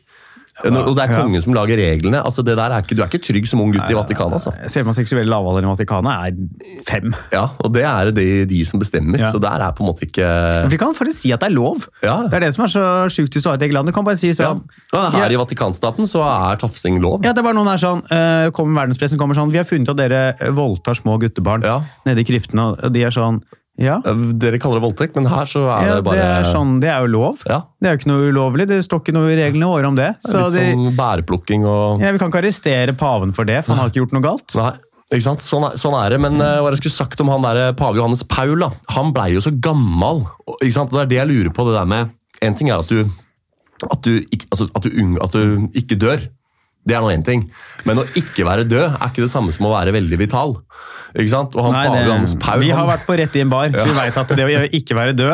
[0.64, 1.20] og det er ja.
[1.22, 3.70] kongen som lager reglene altså det der er ikke, Du er ikke trygg som ung
[3.72, 4.34] gutt i Vatikanet.
[4.40, 4.52] altså.
[4.68, 7.14] Ser man seksuelle lavalderen i Vatikanet er fem.
[7.32, 9.30] Ja, Og det er de, de som bestemmer, Ja.
[9.30, 10.26] så der er på en måte ikke
[10.70, 11.86] Vi kan faktisk si at det er lov.
[12.02, 12.22] Ja.
[12.28, 13.86] Det er det som er så sjukt hvis du har et eget land.
[13.88, 14.34] Du kan bare si ja.
[14.34, 15.36] sånn Og Her Ja.
[15.36, 17.20] i Vatikanstaten så er tafsing lov.
[17.24, 19.88] Ja, det er bare noen her sånn, uh, kommer Verdenspressen kommer sånn Vi har funnet
[19.88, 21.82] at dere voldtar små guttebarn Ja.
[22.06, 23.42] nede i kryptene, og de er sånn
[23.78, 26.80] Ja, Dere kaller det voldtekt, men her så er ja det bare det, er sånn,
[26.82, 27.44] det er jo lov.
[27.46, 27.60] Ja.
[27.78, 28.64] Det er jo ikke noe ulovlig.
[28.66, 30.08] Det står ikke noe i reglene våre om det.
[30.26, 33.76] Så Litt de, sånn bæreplukking og ja, Vi kan ikke arrestere paven for det, for
[33.76, 34.56] han har ikke gjort noe galt.
[34.58, 34.72] Nei,
[35.12, 35.46] ikke sant?
[35.46, 36.18] Sånn er, sånn er det.
[36.26, 38.72] Men uh, hva jeg skulle sagt om han der pave Johannes Paul, da.
[38.96, 40.24] han blei jo så gammal.
[40.58, 40.90] Ikke sant?
[40.90, 41.68] Og Det er det jeg lurer på.
[41.70, 42.10] det der med,
[42.42, 43.06] En ting er at du,
[43.86, 46.26] at du, ikke, altså, at du, unng- at du ikke dør.
[46.88, 47.46] Det er nå én ting.
[47.84, 50.54] Men å ikke være død er ikke det samme som å være veldig vital.
[51.18, 51.54] Ikke sant?
[51.56, 53.94] Og han Nei, det, Paul vi har vært på rett i en bar, så vi
[53.96, 55.30] vet at det å ikke være død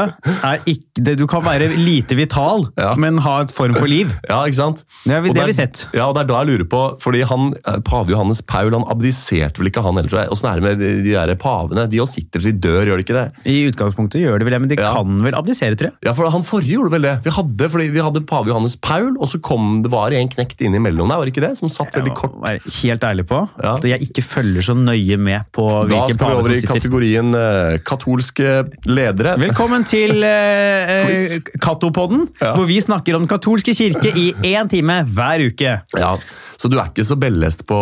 [0.46, 2.92] er ikke, det, Du kan være lite vital, Ja.
[2.94, 4.12] men ha et form for liv.
[4.28, 4.84] Ja, ikke sant?
[5.04, 5.88] Det har vi- det har vi sett.
[5.92, 8.84] Ja, og det er da jeg lurer på, fordi han, eh, Pave Johannes Paul han
[8.86, 10.28] abdiserte vel ikke, han heller?
[10.30, 11.88] Åssen er det med de, de der pavene?
[11.90, 13.32] De også sitter til de dør, gjør de ikke det?
[13.44, 14.94] I utgangspunktet gjør det vel det, men de Ja.
[14.94, 15.94] kan vel abdisere, tror jeg.
[16.06, 17.24] Ja, for Han forrige gjorde vel det.
[17.24, 20.62] Vi hadde, fordi vi hadde pave Johannes Paul, og så kom det var en knekt
[20.62, 21.58] innimellom der, var det ikke det?
[21.58, 22.38] Som satt veldig kort.
[22.40, 23.74] Være helt ærlig på Ja.
[23.74, 27.76] at jeg ikke følger så nøye med på Da skal vi over i kategorien uh,
[27.86, 29.36] katolske ledere.
[29.40, 31.36] Velkommen til uh.
[31.60, 32.54] Katopodden, Ja.
[32.56, 35.76] hvor vi snakker om den katolske kirke i én time hver uke.
[35.98, 36.16] Ja,
[36.56, 37.76] Så du er ikke så bellest på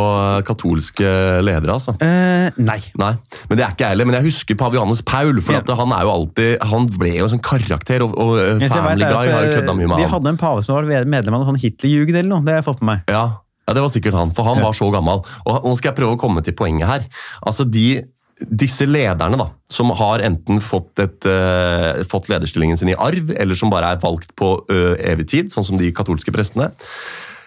[0.48, 1.04] katolske
[1.44, 1.92] ledere, altså?
[2.00, 2.78] Uh, nei.
[2.98, 3.12] Nei,
[3.50, 4.08] men det er ikke jeg heller.
[4.08, 5.76] Men jeg husker Pavianus Paul, for Ja.
[5.76, 9.26] han er jo alltid Han ble jo en sånn karakter, og, og vet Family Guy
[9.28, 10.12] at, har jo kødda mye med De han.
[10.16, 12.44] hadde en pave som var medlem av en sånn Hitlerjugend eller noe.
[12.46, 13.12] Det har jeg fått med meg.
[13.12, 13.24] Ja,
[13.62, 15.22] ja, det var sikkert han, for han var så gammel.
[15.46, 17.06] Og nå skal jeg prøve å komme til poenget her.
[17.46, 18.02] Altså, de,
[18.42, 23.58] Disse lederne da, som har enten fått, et, uh, fått lederstillingen sin i arv, eller
[23.58, 26.72] som bare er valgt på uh, evig tid, sånn som de katolske prestene,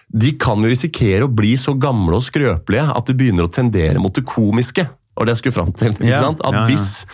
[0.06, 4.00] de kan jo risikere å bli så gamle og skrøpelige at det begynner å tendere
[4.00, 4.86] mot det komiske.
[5.16, 5.94] Og det jeg skulle fram til.
[5.96, 6.42] ikke Ja, sant?
[6.44, 6.66] At ja, ja.
[6.68, 7.06] Hvis,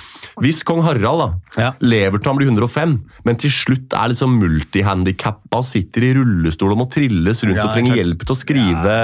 [0.43, 1.29] hvis kong Harald da,
[1.61, 1.69] Ja.
[1.81, 6.75] lever til han blir 105, men til slutt er liksom multihandikappa og sitter i rullestol
[6.75, 8.97] og må trilles rundt og trenger hjelp til å skrive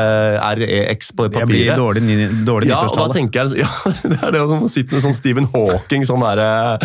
[0.58, 2.02] REX på Det blir dårlig,
[2.44, 3.70] dårlig ja, og da tenker jeg, ja,
[4.02, 6.78] det er det å sitte med sånn Stephen Hawking, sånn derre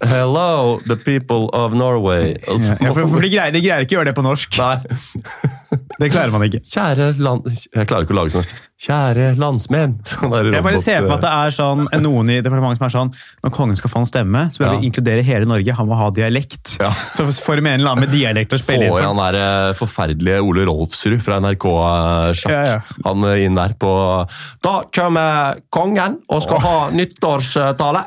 [0.00, 2.32] Hello, the people of Norway.
[2.48, 4.56] Altså, for, for de, greier, de greier ikke å gjøre det på norsk.
[4.56, 5.58] Nei.
[6.00, 6.62] Det klarer man ikke.
[6.66, 7.46] Kjære land...
[7.50, 8.46] Jeg klarer ikke å lage sånn.
[8.80, 9.98] Kjære landsmenn.
[10.08, 12.94] Sånn Jeg bare ser for meg at det er sånn, noen i departementet som er
[12.94, 13.10] sånn
[13.44, 14.78] Når kongen skal få en stemme, så bør Ja.
[14.80, 15.74] vi inkludere hele Norge.
[15.76, 16.78] Han må ha dialekt.
[16.80, 16.88] Ja.
[17.16, 19.04] Så får de en eller annen med dialekt å spille inn i for.
[19.04, 22.54] han der eh, forferdelige Ole Rolfsrud fra NRK-sjakk.
[22.54, 22.78] Ja, ja.
[23.04, 23.92] Han eh, inn der på
[24.64, 28.04] Da kommer kongen og skal ha nyttårstale.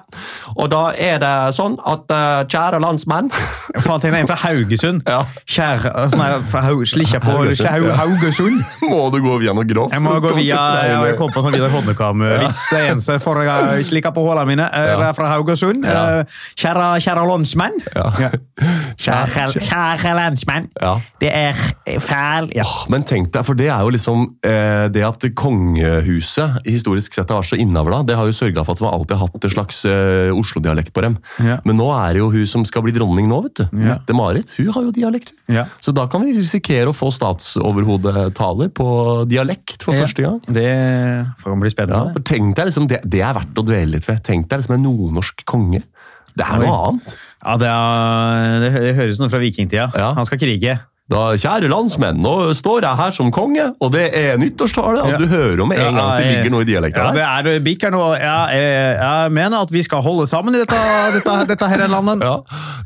[0.58, 5.06] Og da er det sånn at eh, kjære landsmenn Faen, tenk deg en fra Haugesund.
[5.10, 5.22] Ja.
[5.46, 7.90] Kjære, sånn her, fra slikker på Haugesund, Haug.
[8.00, 8.64] Haugesund.
[8.92, 9.94] Må du gå via noe grovt?
[9.94, 12.64] Jeg må gå via Jeg kom på sånn Vidar Hodnekam-vits.
[12.80, 14.68] Eneste forrige jeg ikke liker på hullene mine.
[14.74, 15.86] er fra Haugesund.
[15.88, 16.04] Ja.
[16.24, 17.80] Eh, Kjære, kjære landsmenn.
[17.96, 18.08] Ja.
[19.04, 20.68] Kjære, kjære landsmenn.
[20.82, 20.94] Ja.
[21.22, 21.58] Det er
[22.04, 22.66] fæl ja.
[22.94, 27.42] Men tenk deg, for det er jo liksom eh, det at kongehuset historisk sett har
[27.42, 29.82] vært så innavla, det har jo sørga for at man alltid har hatt en slags
[29.90, 31.18] eh, Oslo-dialekt på dem.
[31.44, 31.58] Ja.
[31.68, 33.66] Men nå er det jo hun som skal bli dronning nå, vet du.
[33.84, 33.98] Ja.
[33.98, 34.54] Mette-Marit.
[34.60, 35.34] Hun har jo dialekt.
[35.48, 35.58] hun.
[35.60, 35.66] Ja.
[35.84, 37.12] Så da kan vi risikere å få
[37.44, 38.88] statsoverhodetaler på
[39.30, 40.40] dialekt for første gang.
[40.48, 40.68] Det
[41.42, 42.14] får bli Ja, spennende.
[42.16, 44.24] for tenk deg liksom, det, det er verdt å dvele litt ved.
[44.26, 45.84] Tenk deg liksom en nordnorsk konge.
[46.34, 47.16] Det er noe annet.
[47.44, 49.92] Ja, det, er, det høres noe fra vikingtida.
[50.00, 50.14] Ja.
[50.18, 50.80] Han skal krige.
[51.12, 55.02] Da, kjære landsmenn, nå står jeg her som konge, og det er nyttårstale.
[55.04, 55.18] Altså, Ja.
[55.20, 57.66] Du hører med en gang at det ligger noe i dialekten Ja, dialekten det er
[57.66, 58.04] bikker nå.
[58.16, 60.80] Jeg, jeg, jeg mener at vi skal holde sammen i dette,
[61.18, 62.24] dette, dette her landet.
[62.24, 62.38] Ja.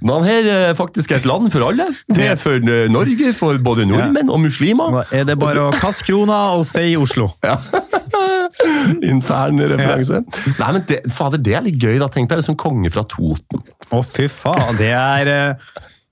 [0.02, 1.86] Men her er faktisk et land for alle.
[2.10, 5.04] Det er for eh, Norge, for både nordmenn og muslimer.
[5.14, 7.30] Er det bare å kaste krona og si Oslo.
[9.06, 10.24] Intern referanse.
[10.58, 12.00] Nei, men det, fader, det er litt gøy.
[12.02, 12.10] da.
[12.12, 13.62] Tenk deg liksom konge fra Toten.
[13.94, 14.74] Å, fy faen.
[14.82, 15.54] Det er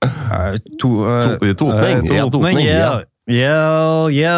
[0.06, 2.96] eh, eh, eh, To- totning, ja, totning, ja.
[3.26, 4.34] Ja, ja,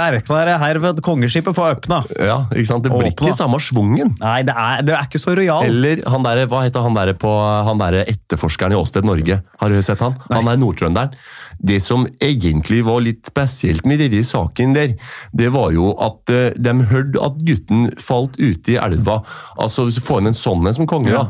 [0.00, 1.98] erklærer herved kongeskipet for åpna.
[2.16, 2.86] Ja, ikke sant?
[2.86, 4.14] Det blir ikke samme schwungen.
[4.16, 5.66] Nei, det er, det er ikke så rojal.
[5.68, 7.28] Eller han der, hva heter han der på
[7.66, 9.42] han der etterforskeren i Åsted Norge?
[9.60, 10.16] Har du sett han?
[10.30, 11.12] Han er nordtrønderen.
[11.60, 14.94] Det som egentlig var litt spesielt med denne saken der,
[15.36, 19.18] det var jo at eh, de hørte at gutten falt ute i elva.
[19.60, 21.28] Altså, hvis du får inn en sånn en som konge, da.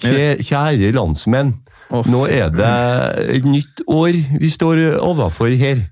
[0.00, 1.58] Kjære landsmenn.
[1.92, 2.68] Å, Nå er det
[3.38, 5.82] et nytt år vi står overfor her.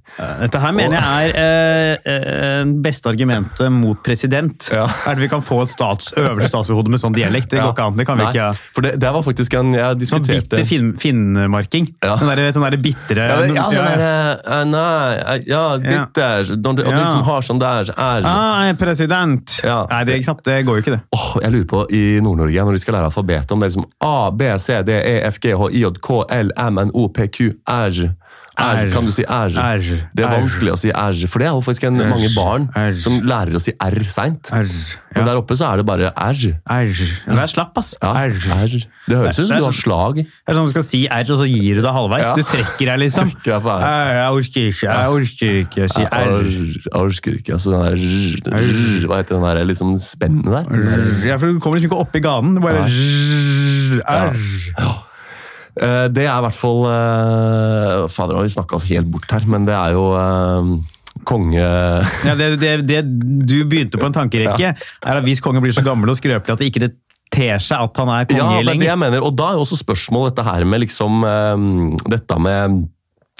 [0.41, 4.71] Dette her mener jeg er eh, eh, beste argumentet mot president.
[4.75, 4.87] Ja.
[5.07, 7.51] Er det vi kan få et stats, øverste statsoverhode med sånn dialekt?
[7.53, 7.99] Det går ikke an.
[8.01, 8.73] Det kan vi Nei, ikke.
[8.77, 11.91] For det, det var faktisk en jeg Sånn bitter fin, finnmarking.
[12.03, 12.17] Ja.
[12.21, 14.33] Den der, den der bitre Ja, ja, det ja, ja.
[14.41, 19.59] eh, nei, eh, ja, ditt der, de, som har sånn der, er Ah, er president!
[19.65, 20.43] Nei, det, ikke sant?
[20.47, 21.03] det går jo ikke, det.
[21.17, 23.87] Oh, jeg lurer på i Nord-Norge, når de skal lære alfabetet, om det er liksom
[24.07, 27.09] A, B, C, D, E, F, G, H, I, J, K, L, M, N, O,
[27.09, 28.15] P, Q, R.
[28.61, 28.77] R.
[28.77, 28.91] R.
[28.93, 29.49] Kan du si R?
[29.57, 29.79] R.
[30.13, 32.67] Det er vanskelig å si R, for det er jo faktisk en, mange barn
[33.01, 34.51] som lærer å si R seint.
[35.17, 36.43] Men der oppe så er det bare R.
[36.69, 36.91] R.
[36.93, 37.95] Det er slapp, ass.
[38.05, 38.35] R.
[39.09, 40.15] Det høres ut som du har sånn- slag.
[40.21, 42.27] Det er sånn du skal si R, og så gir du deg halvveis.
[42.37, 43.33] Du trekker deg, liksom.
[43.49, 46.51] Jeg orker ikke, jeg orker ikke å si R.
[46.53, 47.53] Jeg orker ikke.
[47.57, 47.83] altså den
[48.45, 50.65] der Hva heter den der liksom spennet der?
[51.31, 52.59] Ja, for Du kommer liksom ikke opp i ganen.
[52.59, 52.85] Du bare
[54.05, 54.37] R.
[55.81, 59.69] Eh, Det er i hvert fall eh, Fader, har vi snakka helt bort her, men
[59.69, 60.73] det er jo eh,
[61.29, 61.69] konge...
[62.29, 63.03] Ja, det, det, det
[63.49, 66.63] du begynte på en tankerekke, er at hvis kongen blir så gammel og skrøpelig at
[66.63, 66.95] det ikke det
[67.31, 69.23] ter seg at han er konge Ja, det er det jeg mener.
[69.23, 71.23] Og da er jo også spørsmålet dette her med liksom
[72.11, 72.81] Dette med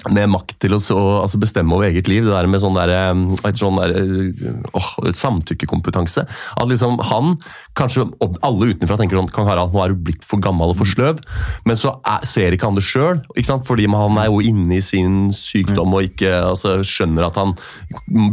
[0.09, 2.25] med makt til å så, altså bestemme over eget liv.
[2.25, 6.25] Det der med sånn der, eh, sånn der, eh, åh, samtykkekompetanse.
[6.57, 7.35] At liksom han,
[7.77, 8.07] kanskje
[8.41, 11.21] alle utenfra tenker sånn Kong Harald, nå er du blitt for gammel og for sløv.
[11.65, 13.21] Men så er, ser ikke han det sjøl,
[13.67, 17.53] fordi han er jo inne i sin sykdom og ikke altså, skjønner at han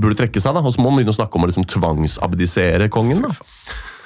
[0.00, 0.54] burde trekke seg.
[0.54, 3.26] da, Og så må han begynne å snakke om å liksom, tvangsabdisere kongen.
[3.28, 3.34] da.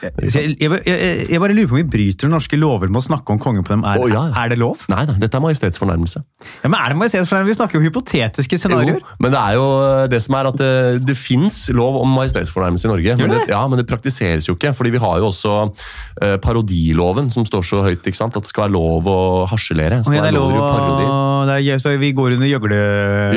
[0.03, 3.35] Jeg, jeg, jeg, jeg bare lurer på om vi bryter norske lover med å snakke
[3.35, 3.85] om kongen på dem.
[3.87, 4.43] Er, oh, ja, ja.
[4.43, 4.83] er det lov?
[4.91, 6.23] Nei da, dette er majestetsfornærmelse.
[6.65, 7.53] Ja, men er det majestetsfornærmelse?
[7.53, 8.99] Vi snakker jo hypotetiske scenarioer.
[8.99, 9.67] Jo, men det er jo
[10.11, 10.73] det som er at det,
[11.07, 13.17] det fins lov om majestetsfornærmelse i Norge.
[13.21, 14.73] Men det ja, men det praktiseres jo ikke.
[14.77, 18.03] fordi vi har jo også uh, parodiloven som står så høyt.
[18.03, 18.37] ikke sant?
[18.37, 19.19] At det skal være lov å
[19.51, 20.03] harselere.
[20.03, 22.81] Skal det være lov å gjøre det er, Så vi går under gjøgle...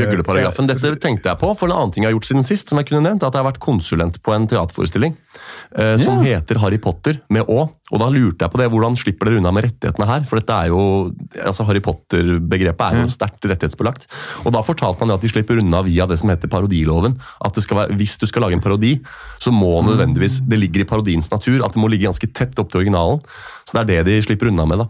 [0.01, 0.69] Gjøgleparagrafen.
[0.69, 2.89] Dette tenkte jeg på, for en annen ting jeg har gjort siden sist, som jeg
[2.89, 5.15] kunne nevnt, at jeg har vært konsulent på en teaterforestilling
[5.77, 7.65] uh, som heter Harry Potter med Å.
[7.93, 10.25] Og da lurte jeg på det, hvordan slipper dere unna med rettighetene her?
[10.27, 10.81] For dette er jo,
[11.41, 14.07] altså Harry Potter-begrepet er jo sterkt rettighetsbelagt.
[14.43, 17.17] Og da fortalte man at de slipper unna via det som heter parodiloven.
[17.45, 18.95] At det skal være, hvis du skal lage en parodi,
[19.43, 22.73] så må nødvendigvis, det ligger i parodiens natur, at det må ligge ganske tett opp
[22.73, 23.23] til originalen.
[23.65, 24.89] Så det er det de slipper unna med, da.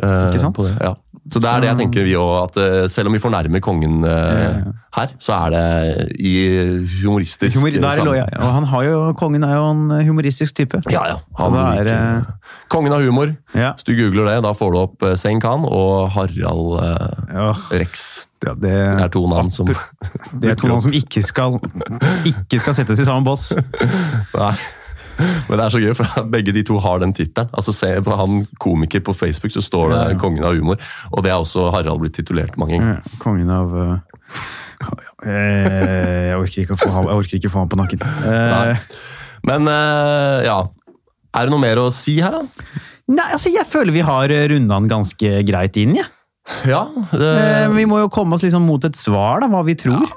[0.00, 0.56] Eh, Ikke sant?
[0.56, 0.94] på det, ja.
[1.28, 4.62] Så det er det jeg tenker vi at eh, selv om vi fornærmer kongen eh,
[4.96, 6.32] her, så er det i
[7.02, 8.28] humoristisk Humor, der lå jeg.
[8.40, 10.80] Og han har jo, kongen er jo en humoristisk type.
[10.90, 11.18] Ja, ja.
[11.38, 12.24] Han er
[12.70, 13.34] Kongen av humor.
[13.54, 13.72] Ja.
[13.74, 17.48] Hvis du googler det, da får du opp eh, Sein Khan og Harald eh, Ja,
[17.74, 18.26] Rex.
[18.46, 21.58] ja, det, Det er to navn som det er to navn som ikke skal,
[22.24, 23.50] ikke skal settes i samme bås.
[24.40, 24.54] Nei.
[25.48, 27.50] Men det er så gøy, for begge de to har den tittelen.
[27.56, 30.18] Altså, se på han komiker på Facebook, så står det Ja, ja.
[30.20, 30.80] 'Kongen av humor'.
[31.12, 33.00] Og det er også Harald blitt titulert mange ganger.
[33.00, 33.96] Ja, Kongen av uh,
[35.26, 36.92] eh, jeg, orker ikke å få,
[37.22, 38.04] jeg ikke få ham på nakken.
[38.04, 38.78] Eh, Nei.
[39.48, 40.58] Men uh, ja
[41.32, 42.42] Er det noe mer å si her, da?
[43.08, 45.96] nei, altså Jeg føler vi har runda den ganske greit inn.
[45.96, 46.08] Ja.
[46.66, 49.76] Ja, det, Eh, vi må jo komme oss liksom mot et svar, da, hva vi
[49.78, 50.02] tror.
[50.08, 50.16] ja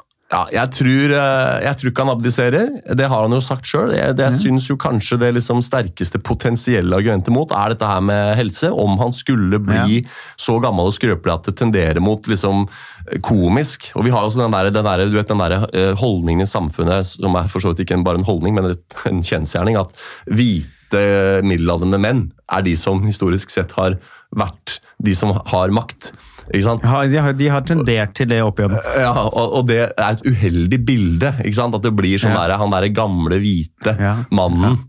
[0.53, 2.71] jeg, tror, eh, jeg tror ikke han abdiserer.
[2.97, 3.91] Det har han jo sagt sjøl.
[3.93, 8.01] Jeg, det, jeg syns jo kanskje det liksom sterkeste potensielle argumentet mot er dette her
[8.05, 8.71] med helse.
[8.71, 10.01] Om han skulle bli
[10.39, 13.91] så gammel og skrøpelig at det tenderer mot liksom eh, komisk.
[13.97, 16.49] Og vi har også den der, den der, du vet, den der eh, holdningen i
[16.49, 19.93] samfunnet, som er for så vidt ikke bare en holdning, men en kjensgjerning, at
[20.25, 23.97] hvite middelaldrende menn er de som historisk sett har
[24.33, 26.13] vært de som har makt.
[26.51, 26.83] Ikke sant?
[26.83, 28.75] Ja, de, har, de har tendert til det opp igjen.
[28.99, 31.33] Ja, og, og det er et uheldig bilde.
[31.43, 31.75] ikke sant?
[31.77, 32.43] At det blir sånn Ja.
[32.47, 34.15] der, han derre gamle, hvite Ja.
[34.31, 34.79] mannen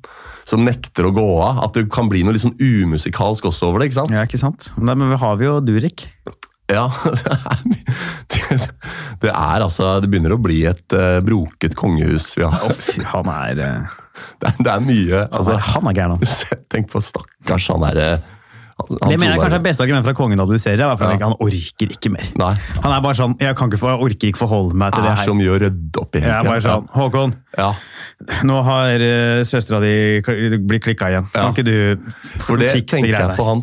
[0.45, 1.63] som nekter å gå av.
[1.69, 3.91] At det kan bli noe litt sånn umusikalsk også over det.
[3.93, 4.11] ikke sant?
[4.17, 4.73] Ja, ikke sant?
[4.77, 6.09] Nei, men vi har vi jo Durek.
[6.73, 7.59] Ja, det er,
[8.33, 8.69] det,
[9.21, 12.73] det er altså Det begynner å bli et uh, broket kongehus vi har.
[12.73, 13.99] Fy, han er, eh,
[14.41, 16.25] Det er, det er mye altså, han er gæren.
[16.73, 18.09] Tenk på stakkars han derre
[18.75, 20.83] han, han Det mener jeg kanskje er beste argument for kongen abduserer.
[20.85, 21.19] er Ja.
[21.29, 22.27] Han orker ikke mer.
[22.41, 22.55] Nei.
[22.83, 25.11] Han er bare sånn Jeg, kan ikke få, jeg orker ikke forholde meg til Det
[25.11, 25.25] det er her.
[25.35, 26.21] mye å rydde opp i.
[26.25, 27.73] Jeg er bare sånn Håkon, Ja.
[28.43, 31.27] nå har uh, søstera di blitt klikka igjen.
[31.33, 32.11] Kan ikke du
[32.43, 33.63] For det tenker jeg på han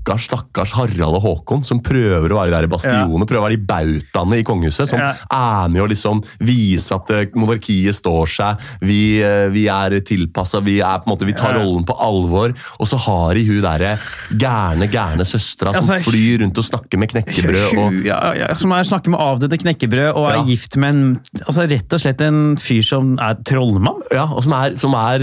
[0.00, 3.56] stakkars stakkars Harald og Håkon, som prøver å være der i bastionene, prøver å være
[3.58, 5.12] de bautaene i kongehuset, som Ja.
[5.30, 10.60] er med å liksom vise at eh, monarkiet står seg, vi, eh, vi er tilpassa,
[10.64, 11.60] vi, er på en måte, vi tar Ja.
[11.60, 13.98] rollen på alvor, og så har de hun derre
[14.32, 18.72] gærne, gærne søstera som Altså, flyr rundt og snakker med knekkebrød og ja, ja, som
[18.72, 20.44] er snakker med avdøde knekkebrød og er Ja.
[20.44, 24.00] gift med en altså rett og slett en fyr som er trollmann.
[24.12, 25.20] Ja, og som er, som er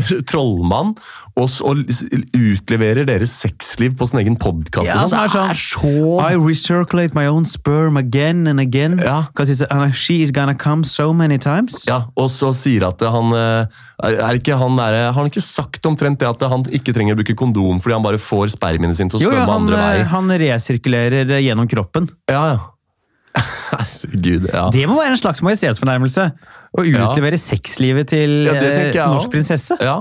[0.00, 0.96] uh, trollmann,
[1.36, 1.80] og, og
[2.32, 4.86] utleverer deres sexliv på sin egen podkast.
[4.88, 5.90] Ja, det er sånn, det er så
[6.30, 8.96] I recirculate my own sperm again and again.
[9.04, 9.26] Ja.
[9.92, 11.82] She is gonna come so many times.
[11.88, 15.84] Ja, og så sier at han eh, er ikke han der, Har han ikke sagt
[15.88, 19.12] omtrent det at han ikke trenger å bruke kondom fordi han bare får spermiene sine
[19.12, 20.08] til å svømme jo, han, andre eh, vei?
[20.16, 22.08] han resirkulerer eh, gjennom kroppen.
[22.32, 22.58] Ja, ja.
[23.76, 24.68] Herregud, ja.
[24.72, 26.30] Det må være en slags majestetsfornærmelse.
[26.76, 27.06] Å Ja.
[27.10, 29.76] utlevere sexlivet til Ja, eh, norsk prinsesse.
[29.80, 29.98] ja.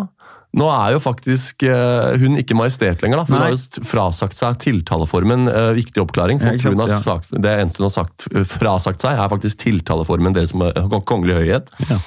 [0.56, 4.38] Nå er jo faktisk uh, hun ikke majestet lenger, da, for hun har jo frasagt
[4.38, 5.50] seg tiltaleformen.
[5.52, 6.40] Uh, viktig oppklaring.
[6.40, 10.36] For Ja, har sagt, det eneste hun har sagt, eh, frasagt seg, er faktisk tiltaleformen
[10.36, 10.78] deres som er
[11.10, 11.74] kongelig høyhet.
[11.90, 12.00] Ja.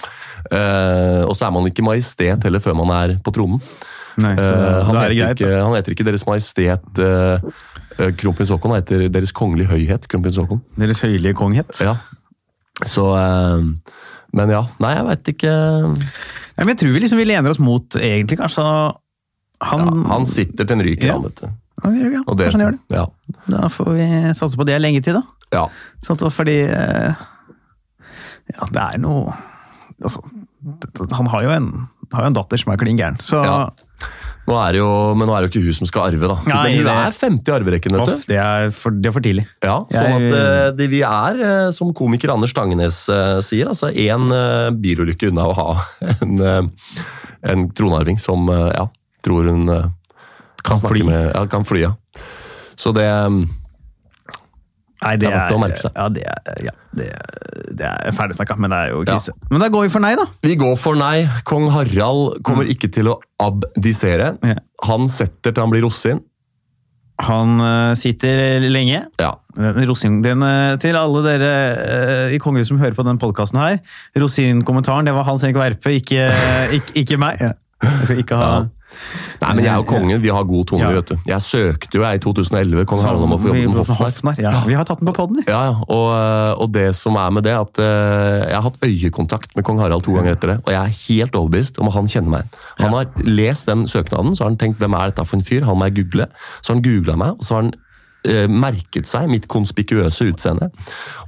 [0.49, 3.61] Uh, og så er man ikke majestet heller før man er på tronen.
[4.19, 5.39] Nei, Eh, han, er det heter greit.
[5.39, 6.99] ikke, han heter ikke Deres Majestet
[8.19, 10.59] Kronprins Haakon, han heter Deres Kongelige Høyhet Kronprins Haakon.
[10.75, 11.79] Deres høyelige konghet.
[11.79, 11.95] Ja.
[12.83, 13.05] Så
[14.35, 14.65] Men ja.
[14.83, 15.53] Nei, jeg veit ikke
[16.59, 20.27] Nei, men jeg tror vi liksom vi lener oss mot egentlig kanskje han, ja, Han
[20.27, 21.15] sitter til en ryker, Ja.
[21.15, 21.47] han, vet du.
[21.79, 22.97] Ja, vi gjør- ja, Og det, kanskje han gjør det.
[22.97, 23.07] Ja.
[23.55, 25.23] Da får vi satse på det lenge til, da.
[25.55, 25.69] ja.
[26.03, 27.15] Sånn fordi eh,
[28.55, 29.35] Ja, det er noe
[30.03, 30.23] altså,
[31.13, 33.59] Han har jo en, har jo en datter som er klin gæren, så Ja.
[34.49, 34.89] Nå er det jo,
[35.19, 36.37] men nå er det jo ikke hun som skal arve, da.
[36.49, 38.23] Nei, men hun det- er femte i arverekken, vet du.
[38.33, 39.45] det, er for, det er for tidlig.
[39.67, 43.91] Ja, sånn at eh, det, Vi er, eh, som komiker Anders Stangenes eh, sier, altså
[43.93, 44.27] én
[44.81, 45.69] bilulykke unna å ha
[46.25, 46.73] en,
[47.53, 48.89] en tronarving som ja,
[49.27, 49.69] tror hun
[50.65, 51.05] Kan snakke fly.
[51.07, 51.93] Med, ja, kan fly, ja.
[52.79, 53.29] Så det eh,
[54.99, 55.93] Nei, Det er verdt merke seg.
[55.95, 57.09] Ja, det er, ja, det,
[57.79, 59.35] det er ferdig snakka, men det er jo krise.
[59.53, 60.25] Men da går vi for nei, da.
[60.43, 61.29] Vi går for nei.
[61.47, 64.33] Kong Harald kommer ikke til å abdisere.
[64.43, 64.57] Mm.
[64.57, 64.65] Ja.
[64.89, 66.25] Han setter til han blir rosin.
[67.27, 69.05] Han eh, sitter lenge.
[69.19, 69.33] Ja.
[69.59, 73.59] Den Rosin, den, eh, til alle dere uh, i kongehuset som hører på den podkasten
[73.59, 73.81] her.
[74.19, 76.29] Rosinkommentaren, det var Hans Erik Verpe, ikke,
[76.79, 77.43] ikke, ikke meg.
[77.43, 78.67] Jeg skal ikke ha Ja.
[79.41, 80.91] Nei, men jeg og kongen vi har god tone, Ja.
[80.97, 81.17] vet du.
[81.29, 84.39] Jeg søkte jo jeg i 2011 kong Harald om å få jobbe som hoffnarr.
[84.43, 84.53] Ja.
[84.67, 85.43] Vi har tatt den på poden.
[85.47, 85.75] Ja, ja.
[85.89, 89.65] Og, øh, og det som er med det, at øh, jeg har hatt øyekontakt med
[89.65, 92.31] kong Harald to ganger etter det, og jeg er helt overbevist om at han kjenner
[92.31, 92.45] meg.
[92.79, 95.65] Han har lest den søknaden, så har han tenkt hvem er dette for en fyr,
[95.65, 96.27] han må jeg google.
[96.63, 97.73] Så har han googla meg, og så har han
[98.51, 100.71] merket seg mitt konspikuøse utseende.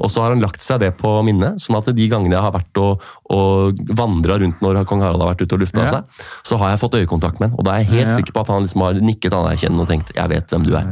[0.00, 2.52] Og så har han lagt seg det på minnet, sånn at de gangene jeg har
[2.52, 5.86] vært og, og vandra rundt når kong Harald har vært ute og lufta Ja.
[5.86, 7.58] seg, så har jeg fått øyekontakt med han.
[7.58, 8.16] Og da er jeg helt Ja.
[8.16, 10.88] sikker på at han liksom har nikket anerkjennende og tenkt 'jeg vet hvem du er'.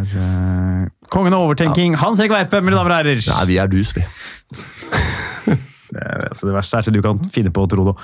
[0.85, 3.21] Eh, Kongen av overtenking, Hans Erik Veipe, mine damer og herrer!
[3.27, 4.05] Nei, vi er dus, vi.
[5.89, 7.95] Det, er, altså, det verste er at du kan finne på å tro det.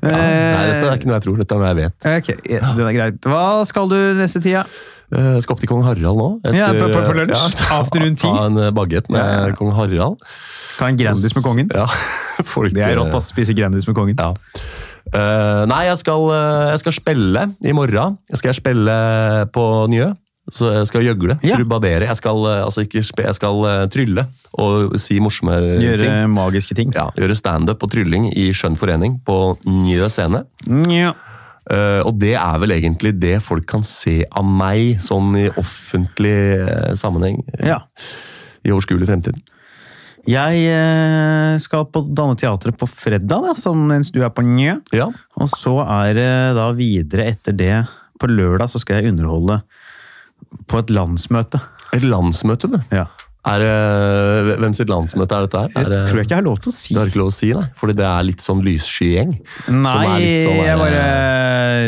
[0.00, 2.06] Nei, dette er ikke noe jeg tror, dette er noe jeg vet.
[2.16, 3.18] Ok, ja, det er greit.
[3.28, 4.62] Hva skal du neste tida?
[5.14, 6.28] Eh, skal opp til kong Harald nå.
[6.50, 7.54] Ja, på- på- eh, lunsj.
[7.60, 8.32] ta- Afternoon tea.
[8.32, 9.54] Ta en eh, bagett med Ja, ja.
[9.54, 10.18] kong Harald.
[10.78, 11.70] Ta en Grandis med kongen?
[11.72, 11.86] Ja,
[12.54, 14.18] folk, Det er rått, å Spise Grandis med kongen.
[14.18, 14.32] Ja.
[15.14, 18.16] Uh, nei, jeg skal, eh, jeg skal spille i morgen.
[18.32, 18.96] Jeg skal spille
[19.54, 20.12] på Njø.
[20.46, 21.56] Så jeg skal gjøgle, Ja.
[21.58, 22.06] trubadere.
[22.06, 24.22] Jeg skal, eh, altså ikke spe, jeg skal eh, trylle
[24.62, 26.30] og si morsomme Gjøre ting.
[26.30, 26.92] magiske ting.
[26.94, 30.44] Ja, gjøre standup og trylling i skjønn forening på Njø scene.
[30.70, 31.14] Nja.
[31.70, 36.34] Eh, og det er vel egentlig det folk kan se av meg, sånn i offentlig
[36.62, 37.40] eh, sammenheng.
[37.58, 37.80] eh, Ja.
[38.66, 39.36] I overskuelig fremtid.
[40.26, 44.72] Jeg skal på Danne Teatret på fredag, da, som mens du er på Njø.
[44.96, 45.06] Ja.
[45.38, 47.76] Og så er det da videre etter det
[48.18, 49.60] På lørdag så skal jeg underholde
[50.66, 51.60] på et landsmøte.
[51.94, 52.78] Et landsmøte, du.
[52.90, 53.04] Ja.
[53.46, 53.62] Er,
[54.58, 55.68] hvem sitt landsmøte er dette her?
[55.70, 56.94] Det Er, det- tror jeg ikke jeg har lov til å si.
[56.94, 57.66] Det har ikke lov å si, nei.
[57.78, 59.34] Fordi det er litt sånn lyssky-gjeng.
[59.70, 61.02] Nei, sånn jeg bare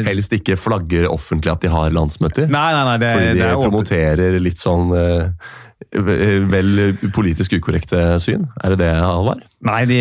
[0.06, 2.46] Helst ikke flagger offentlig at de har landsmøter.
[2.48, 5.32] Nei, nei, nei, det, fordi de det er promoterer litt sånn eh,
[5.98, 8.46] vel politisk ukorrekte syn.
[8.62, 9.42] Er det det, Halvard?
[9.66, 9.98] Nei, de,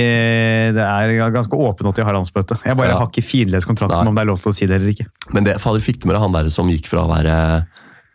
[0.77, 2.59] det er ganske åpent at de har landsmøte.
[2.65, 2.99] Jeg bare Ja.
[2.99, 5.07] har ikke finlest om det er lov til å si det eller ikke.
[5.33, 7.65] Men det, fader, fikk du med deg han der som gikk fra å være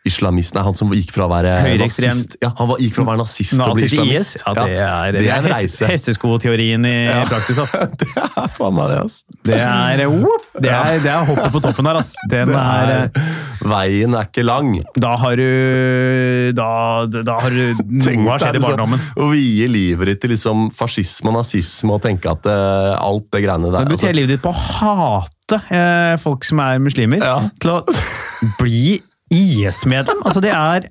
[0.09, 3.09] islamist er han som gikk fra å være nazist Ja, han var, gikk fra å
[3.12, 4.30] være nazist til å bli Nazi IS?
[4.32, 4.42] islamist.
[4.42, 5.86] Ja, det er, det er en reise.
[5.90, 6.94] hesteskoteorien i
[7.30, 7.74] praksis, ass.
[8.00, 9.20] det er faen meg det, ass.
[9.46, 12.12] Det er, whoop, det er, det er hoppet på toppen her, ass.
[12.32, 13.30] Den Det er, er,
[13.72, 14.72] veien er ikke lang.
[14.98, 16.70] da har du Da,
[17.07, 19.03] da har du Noe har skjedd i barndommen.
[19.22, 23.44] Å vie livet ditt til liksom fascisme og nazisme og tenke at uh, alt det
[23.46, 24.14] greiene der Du brukt altså.
[24.16, 27.38] livet ditt på å hate eh, folk som er muslimer, Ja.
[27.61, 27.80] til å
[28.61, 28.98] bli
[29.33, 30.20] IS-medlem.
[30.26, 30.89] Altså, det er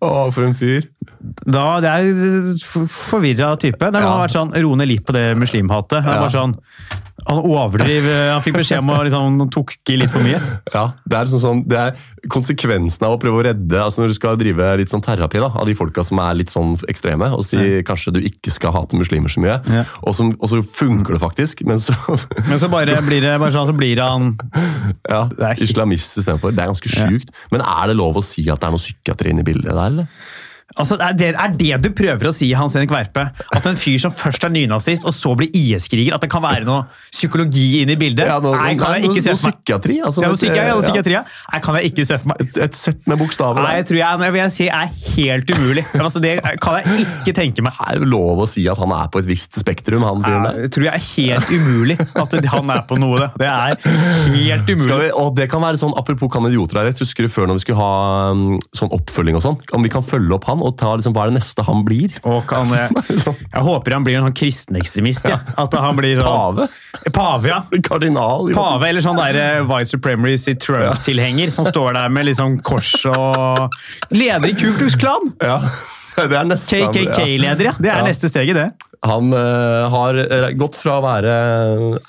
[0.00, 0.86] Å, for en fyr.
[1.46, 3.78] da, Det er for- forvirra type.
[3.78, 4.08] Det Ja.
[4.10, 6.04] har vært sånn Ro ned litt på det muslimhatet.
[6.04, 6.20] Ja.
[6.20, 6.54] bare sånn
[7.26, 10.38] han overdriv, Han fikk beskjed om å liksom, tok i litt for mye.
[10.74, 11.98] Ja, det er, sånn, sånn, det er
[12.32, 15.48] konsekvensen av å prøve å redde altså Når du skal drive litt sånn terapi da,
[15.56, 18.98] av de folka som er litt sånn ekstreme, og si kanskje du ikke skal hate
[18.98, 19.84] muslimer så mye, Ja.
[20.04, 21.94] og, som, og så funker det faktisk, men så
[22.48, 24.34] Men så bare blir det bare sånn, så blir han
[25.08, 26.52] ja, er islamist istedenfor.
[26.56, 27.30] Det er ganske sjukt.
[27.52, 29.82] Men er det lov å si at det er noe psykiatri inne i bildet der,
[29.86, 30.08] eller?
[30.78, 33.24] Altså, er det, er det du prøver å si, Hans Henrik Verpe?
[33.56, 36.62] At en fyr som først er nynazist, og så blir IS-kriger, at det kan være
[36.68, 38.28] noe psykologi inne i bildet?
[38.44, 39.56] noe, Nei, kan jeg ikke se for meg.
[39.58, 39.96] psykiatri?
[40.06, 41.24] Altså, Ja, noe det- ja, noe psykiatri, ja.
[41.52, 42.40] Nei, kan jeg ikke se for meg.
[42.46, 43.62] Et, et sett med bokstaver.
[43.66, 45.84] Nei, jeg tror jeg, jeg vil si er helt umulig.
[46.00, 47.74] Altså, det kan jeg ikke tenke meg.
[47.80, 50.46] Det er jo lov å si at han er på et visst spektrum, han fyren
[50.46, 50.60] der.
[50.66, 53.18] Jeg tror jeg er helt umulig at han er på noe.
[53.20, 53.74] Det, det er
[54.38, 54.98] helt umulig.
[55.02, 57.58] vi, og det kan være sånn, Apropos kan idioter ha rett, husker du før når
[57.58, 59.58] vi skulle ha um, sånn oppfølging og sånn?
[59.76, 62.16] Om vi kan følge opp han og ta liksom, hva er det neste han blir?
[62.28, 65.28] Og kan, jeg, jeg håper han blir en sånn kristenekstremist.
[65.30, 65.40] Ja.
[65.60, 67.12] At han blir sånn, Pave?
[67.14, 67.60] Pave, ja.
[67.86, 68.50] Kardinal?
[68.52, 68.58] Jo.
[68.58, 73.80] Pave eller sånn der eh, White Supremacy Trump-tilhenger som står der med liksom kors og
[74.14, 75.32] Leder i Ku Klux Klan!
[75.42, 75.60] Ja,
[76.30, 76.54] det er.
[76.54, 77.74] KKK-leder, ja.
[77.78, 78.89] Det er neste steget, det.
[79.00, 81.34] Han uh, har eh, gått fra å være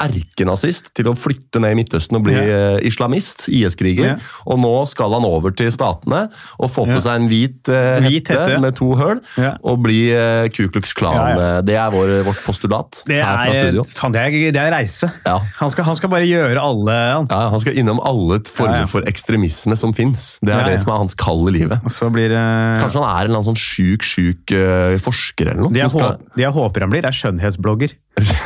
[0.04, 2.80] erkenazist til å flytte ned i Midtøsten og bli yeah.
[2.84, 4.18] islamist, IS-kriger.
[4.18, 4.32] Yeah.
[4.52, 6.26] Og nå skal han over til statene
[6.60, 9.22] og få på seg en hvit, uh, Hvit hette, med to høl
[9.62, 10.02] og bli
[10.52, 11.16] Ku Klux Klan.
[11.16, 11.62] Ja, ja.
[11.64, 13.86] Det er vår, vårt postulat Det her fra er, studio.
[13.88, 15.08] faen, det er, det er reise.
[15.24, 15.38] Ja.
[15.62, 17.30] Han, skal, han skal bare gjøre alle han.
[17.32, 20.36] Han skal innom alle former for ekstremisme som fins.
[20.44, 21.80] Det er det som er hans kall i livet.
[21.88, 24.56] Og så blir Kanskje han er en sånn sjuk, sjuk
[25.02, 25.72] forsker eller noe?
[25.72, 27.96] det jeg, skal- håper, det jeg håper han blir, er skjønnhetsblogger.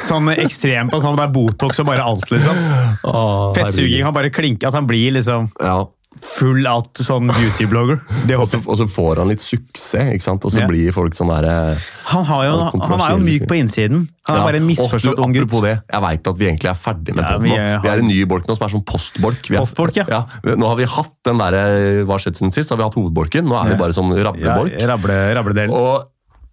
[0.06, 2.56] Sånn ekstrem på sånn det er Botox og bare alt, liksom.
[3.04, 4.04] Åh, Fettsuging.
[4.06, 5.52] Han bare klinker, at han blir liksom.
[5.62, 5.84] Ja.
[6.24, 7.98] full out sånn beauty-blogger.
[8.40, 10.46] Og så, og så får han litt suksess, ikke sant?
[10.48, 10.68] og så Ja.
[10.72, 11.76] blir folk sånn derre
[12.08, 14.06] Han, jo, Han er han jo myk på innsiden.
[14.26, 15.44] Han er bare en misforstått ung gutt.
[15.44, 17.82] Apropos det, jeg veit at vi egentlig er ferdig med Ja, vi nå.
[17.84, 19.44] Vi er en ny bolk nå som er sånn postbolk.
[19.44, 20.24] Vi er- Postbolk, ja.
[20.56, 22.70] Nå har vi hatt den derre Hva har skjedd siden sist?
[22.72, 23.44] Har vi hatt hovedbolken.
[23.46, 25.72] Nå er vi bare sånn Ja, rable, rabledelen.
[25.76, 26.08] Og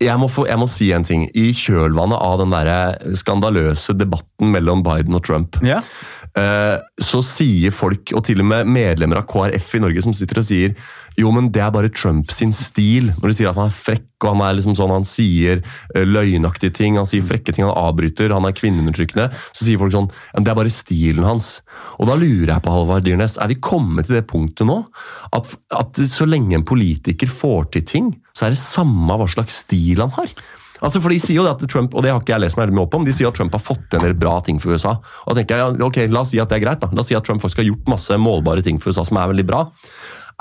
[0.04, 1.26] jeg må, få, jeg må si en ting.
[1.34, 2.70] I kjølvannet av den der
[3.18, 5.80] skandaløse debatten mellom Biden og Trump, Ja.
[6.36, 10.42] eh, så sier folk, og til og med medlemmer av KrF i Norge, som sitter
[10.42, 10.74] og sier
[11.18, 13.10] jo, men det er bare Trump sin stil.
[13.20, 16.06] Når de sier at han er frekk, og han er liksom sånn, han sier eh,
[16.06, 20.08] løgnaktige ting, han sier frekke ting, han avbryter, han er kvinneundertrykkende, så sier folk sånn
[20.12, 21.56] det er bare stilen hans.
[21.98, 24.80] Og da lurer jeg på, Halvard Dyrnes, er vi kommet til det punktet nå
[25.36, 29.62] at, at så lenge en politiker får til ting, så er det samme hva slags
[29.66, 30.32] stil han har?
[30.82, 32.86] Altså, for De sier jo at Trump, og det har ikke jeg lest meg mye
[32.88, 34.96] opp om, de sier at Trump har fått til en del bra ting for USA.
[35.24, 36.82] Og da tenker jeg, ok, La oss si at det er greit.
[36.82, 36.90] da.
[36.90, 39.30] La oss si at Trump faktisk har gjort masse målbare ting for USA som er
[39.30, 39.62] veldig bra.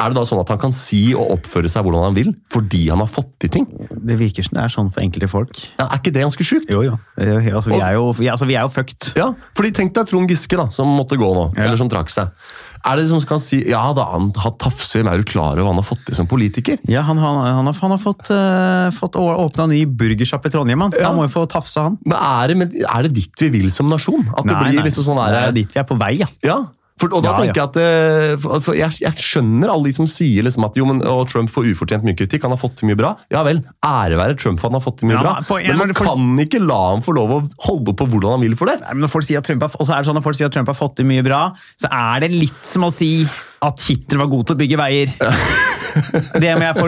[0.01, 2.87] Er det da sånn at han kan si og oppføre seg hvordan han vil, fordi
[2.89, 3.67] han har fått til ting?
[3.91, 5.53] Det virker som det er sånn for enkelte folk.
[5.77, 6.71] Ja, er ikke det ganske sjukt?
[6.73, 6.97] Jo, jo.
[7.21, 9.11] Altså, vi, er jo vi, altså, vi er jo fucked.
[9.19, 11.67] Ja, fordi Tenk deg Trond Giske, da, som måtte gå nå, Ja.
[11.67, 12.33] eller som trakk seg.
[12.81, 15.67] Er det som kan si ja da, han har tafser, men er du klar over
[15.67, 16.79] hva han har fått til som politiker?
[16.89, 20.81] Ja, han, han, han, har, han har fått, uh, fått åpna ny burgersjappe i Trondheim.
[20.87, 20.95] Han.
[20.97, 21.11] Ja.
[21.13, 21.99] må jo få tafse, han.
[22.01, 24.25] Men er det, men er det dit vi vil som nasjon?
[24.33, 26.29] At det blir liksom sånn det er dit vi er på vei, ja.
[26.41, 26.57] Ja,
[27.01, 29.93] for, og da Ja, tenker jeg at eh, for, for jeg, jeg skjønner alle de
[29.97, 32.87] som sier liksom at jo, men, Trump får ufortjent mye kritikk, han har fått til
[32.91, 33.15] mye bra.
[33.33, 35.33] Ja vel, ære være Trump for han har fått til mye Ja, bra.
[35.49, 38.37] men en- men man for- kan ikke la ham få lov å holde på hvordan
[38.37, 38.79] han vil for det.
[38.85, 40.47] Nei, men når folk sier at Trump har, også er det sånn når folk sier
[40.51, 41.41] at Trump har fått til mye bra,
[41.81, 43.25] så er det litt som å si
[43.61, 45.11] at Hitler var god til å bygge veier.
[45.91, 46.85] Det, få,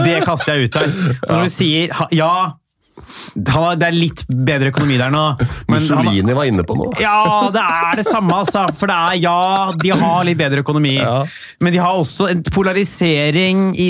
[0.00, 0.92] det kaster jeg ut her.
[1.28, 2.30] Når du sier ja,
[3.34, 6.94] det er litt bedre økonomi der nå, men han, Mussolini var inne på noe.
[7.00, 8.66] Ja, det er det samme, altså.
[8.78, 10.96] For det er, ja, de har litt bedre økonomi.
[10.98, 11.24] Ja.
[11.60, 13.88] Men de har også en polarisering i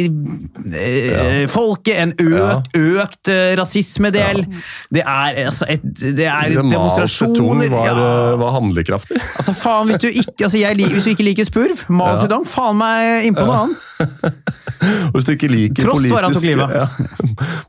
[0.74, 1.96] eh, folket.
[2.00, 4.44] En økt, økt eh, rasismedel.
[4.92, 7.68] Det er altså et, Det er demonstrasjoner.
[7.70, 7.94] var, ja.
[7.94, 9.20] eh, var handlekraftig.
[9.20, 12.24] Altså, faen, hvis du ikke, altså, jeg, hvis du ikke liker spurv, Mao Ja.
[12.24, 13.86] Zedong, faen meg innpå noe annet.
[15.14, 16.70] Hvis du ikke liker Tross for han tok livet av.
[16.80, 16.86] ja,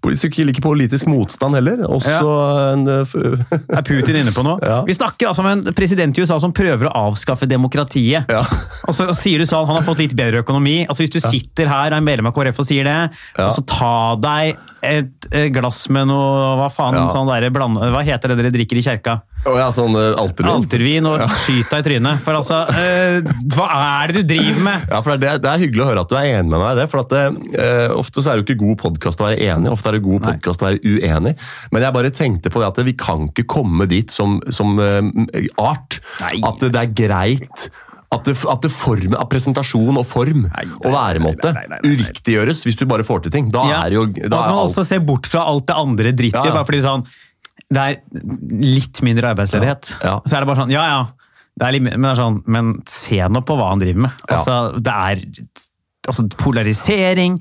[0.03, 1.81] Politisk ikke liker politisk motstand heller.
[1.89, 2.27] Også
[2.73, 3.13] en eh,
[3.77, 4.59] Er Putin inne på noe?
[4.61, 4.83] Ja.
[4.85, 8.29] Vi snakker altså om en president i USA som prøver å avskaffe demokratiet.
[8.29, 8.43] Ja.
[8.87, 10.85] Og så sier du sånn, han har fått litt bedre økonomi.
[10.87, 12.97] Altså Hvis du sitter her, er en medlem av KrF og sier det,
[13.37, 13.47] Ja.
[13.49, 17.09] altså ta deg et, eh, glass med noe Hva faen Ja.
[17.13, 19.21] sånn der, bland, hva heter det dere drikker i kjerka?
[19.41, 20.51] Å ja, sånn uh, altervin.
[20.53, 22.21] Altervin og skyt deg i trynet.
[22.21, 24.85] For altså, uh, hva er det du driver med?
[24.91, 26.75] Ja, for det er, det er hyggelig å høre at du er enig med meg
[26.75, 26.87] i det.
[26.91, 27.23] for at det,
[27.57, 30.03] uh, Ofte så er det jo ikke god podkast å være enig, ofte er det
[30.05, 31.33] god podkast å være uenig.
[31.73, 35.09] Men jeg bare tenkte på det at vi kan ikke komme dit som, som eh,
[35.61, 35.97] art.
[36.21, 36.35] Nei.
[36.45, 37.65] At det, er greit
[38.11, 41.53] at, det, at, det form, at presentasjon og form Nei, nei, og væremåte
[41.87, 43.49] uviktiggjøres hvis du bare får til ting.
[43.53, 43.81] Da Ja.
[43.87, 46.41] er jo da at man alt, også ser bort fra alt det andre drittet.
[46.43, 46.57] Ja, ja.
[46.59, 47.05] bare fordi sånn
[47.71, 47.99] Det er
[48.61, 49.95] litt mindre arbeidsledighet.
[50.01, 50.15] Ja, ja.
[50.25, 51.01] Så er det bare sånn Ja, ja.
[51.59, 54.23] Det er litt, men, sånn, men se nå på hva han driver med.
[54.29, 54.37] Ja.
[54.39, 55.25] Altså, det er
[56.07, 57.35] altså, polarisering,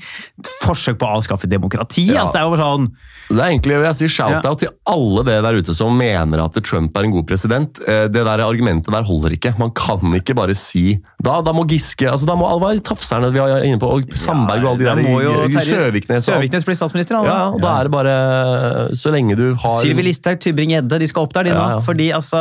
[0.65, 2.09] forsøk på å avskaffe demokrati.
[2.11, 2.25] Ja.
[2.25, 2.89] Altså, det er jo bare sånn
[3.31, 6.59] Det er egentlig, jeg vil si Shout-out til alle det der ute som mener at
[6.67, 7.81] Trump er en god president.
[7.87, 9.55] Eh, Det der argumentet der holder ikke.
[9.59, 13.29] Man kan ikke bare si Da, da må Giske altså Da må alle være tafserne
[13.35, 15.01] vi er inne på, og Sandberg og alle de der
[15.53, 16.25] Terje- Søviknes.
[16.25, 17.17] Søviknes blir statsminister.
[17.19, 17.27] han.
[17.29, 18.15] Ja, og da er det bare
[18.97, 21.61] Så lenge du har Sylvi Listhaug, Tybring-Gjedde, de skal opp der, de nå.
[21.61, 21.83] Ja, ja.
[21.85, 22.41] Fordi altså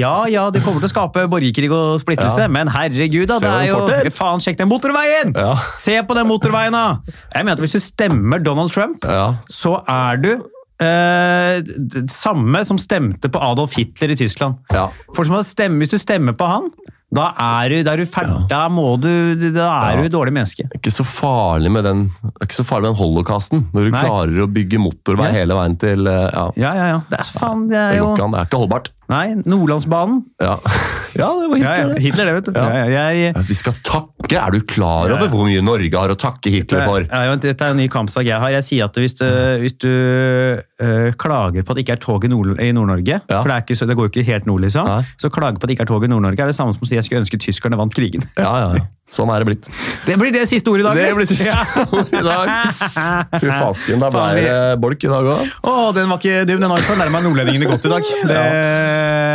[0.00, 2.48] Ja, ja, de kommer til å skape borgerkrig og splittelse, Ja.
[2.48, 3.38] men herregud, da.
[3.38, 4.10] Det er jo.
[4.16, 5.34] Faen, sjekk den motorveien!
[5.36, 5.54] Ja.
[5.76, 6.98] Se på den motorveien, da!
[7.34, 9.34] Jeg mener at hvis du stemmer Donald Trump, Ja.
[9.50, 10.34] så er du
[10.82, 11.62] Uh,
[12.10, 14.56] samme som stemte på Adolf Hitler i Tyskland.
[14.74, 14.88] Ja.
[15.14, 16.66] Folk som hadde stemme, Hvis du stemmer på han,
[17.12, 18.48] da er du, da er du ferdig.
[18.50, 19.08] Da, må du,
[19.54, 20.00] da er Ja.
[20.00, 20.64] du et dårlig menneske.
[20.66, 22.10] Det er ikke så farlig med den
[22.42, 24.02] ikke så farlig med den holocausten, når du Nei.
[24.02, 25.32] klarer å bygge motorvei Ja.
[25.38, 27.00] hele veien til eh, Ja, Ja, ja, ja.
[27.10, 28.30] Det er, faen, det er det jo an.
[28.32, 28.90] Det er ikke holdbart.
[29.10, 30.22] Nei, Nordlandsbanen.
[30.40, 30.54] Ja,
[31.20, 32.00] ja det var Hitler, ja.
[32.00, 32.52] Hitler, det, vet du.
[32.56, 32.64] Ja.
[32.64, 34.10] Ja, ja, jeg, Ja, Vi skal takke!
[34.40, 35.28] Er du klar over ja.
[35.30, 37.04] hvor mye Norge har å takke Hitler for?
[37.04, 38.54] Det er dette er en ny kampsak jeg har.
[38.56, 39.26] Jeg sier at hvis du,
[39.60, 43.40] hvis du øh, klager på at det ikke er tog i Nord- i Nord-Norge, Ja.
[43.42, 44.88] for det, er ikke, så- det går jo ikke helt nord, liksom,
[45.20, 46.88] så klager på at det ikke er tog i Nord-Norge er det samme som å
[46.88, 48.24] si jeg skulle ønske tyskerne vant krigen.
[48.40, 48.86] Ja, ja, ja.
[49.04, 49.66] Sånn er det blitt.
[50.06, 50.96] Det blir det siste ordet i dag.
[50.96, 51.60] Det blir siste Ja.
[51.92, 52.48] ord i dag.
[53.42, 55.50] Fy fasken, da ble det bolk i dag òg.
[55.94, 56.62] Den var ikke dum.
[56.64, 58.08] Den har fornærma nærma nordlendingene godt i dag.
[58.24, 58.38] Det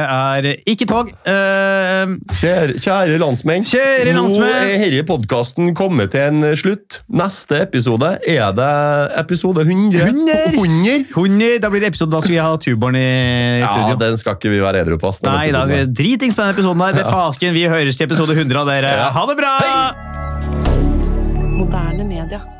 [0.09, 1.11] er ikke tog.
[1.21, 3.63] Uh, Kjære, kjære landsmenn.
[3.69, 4.49] Kjære landsmenn.
[4.49, 6.99] Nå er denne podkasten kommet til en slutt.
[7.21, 8.71] Neste episode er det
[9.21, 10.01] episode 100.
[10.09, 10.57] 100.
[10.57, 10.97] 100.
[11.13, 13.05] 100, da blir det episode, da skal vi ha tuboren i
[13.61, 13.99] Ja, studio.
[14.01, 15.13] den skal ikke vi være edru på.
[15.29, 16.99] Nei, da, dritings på denne episoden der.
[17.03, 17.53] Det fasken.
[17.53, 18.95] Vi høres til episode 100 av dere.
[19.03, 19.09] Ja.
[19.13, 19.58] Ha det bra!
[21.57, 22.58] Moderne media.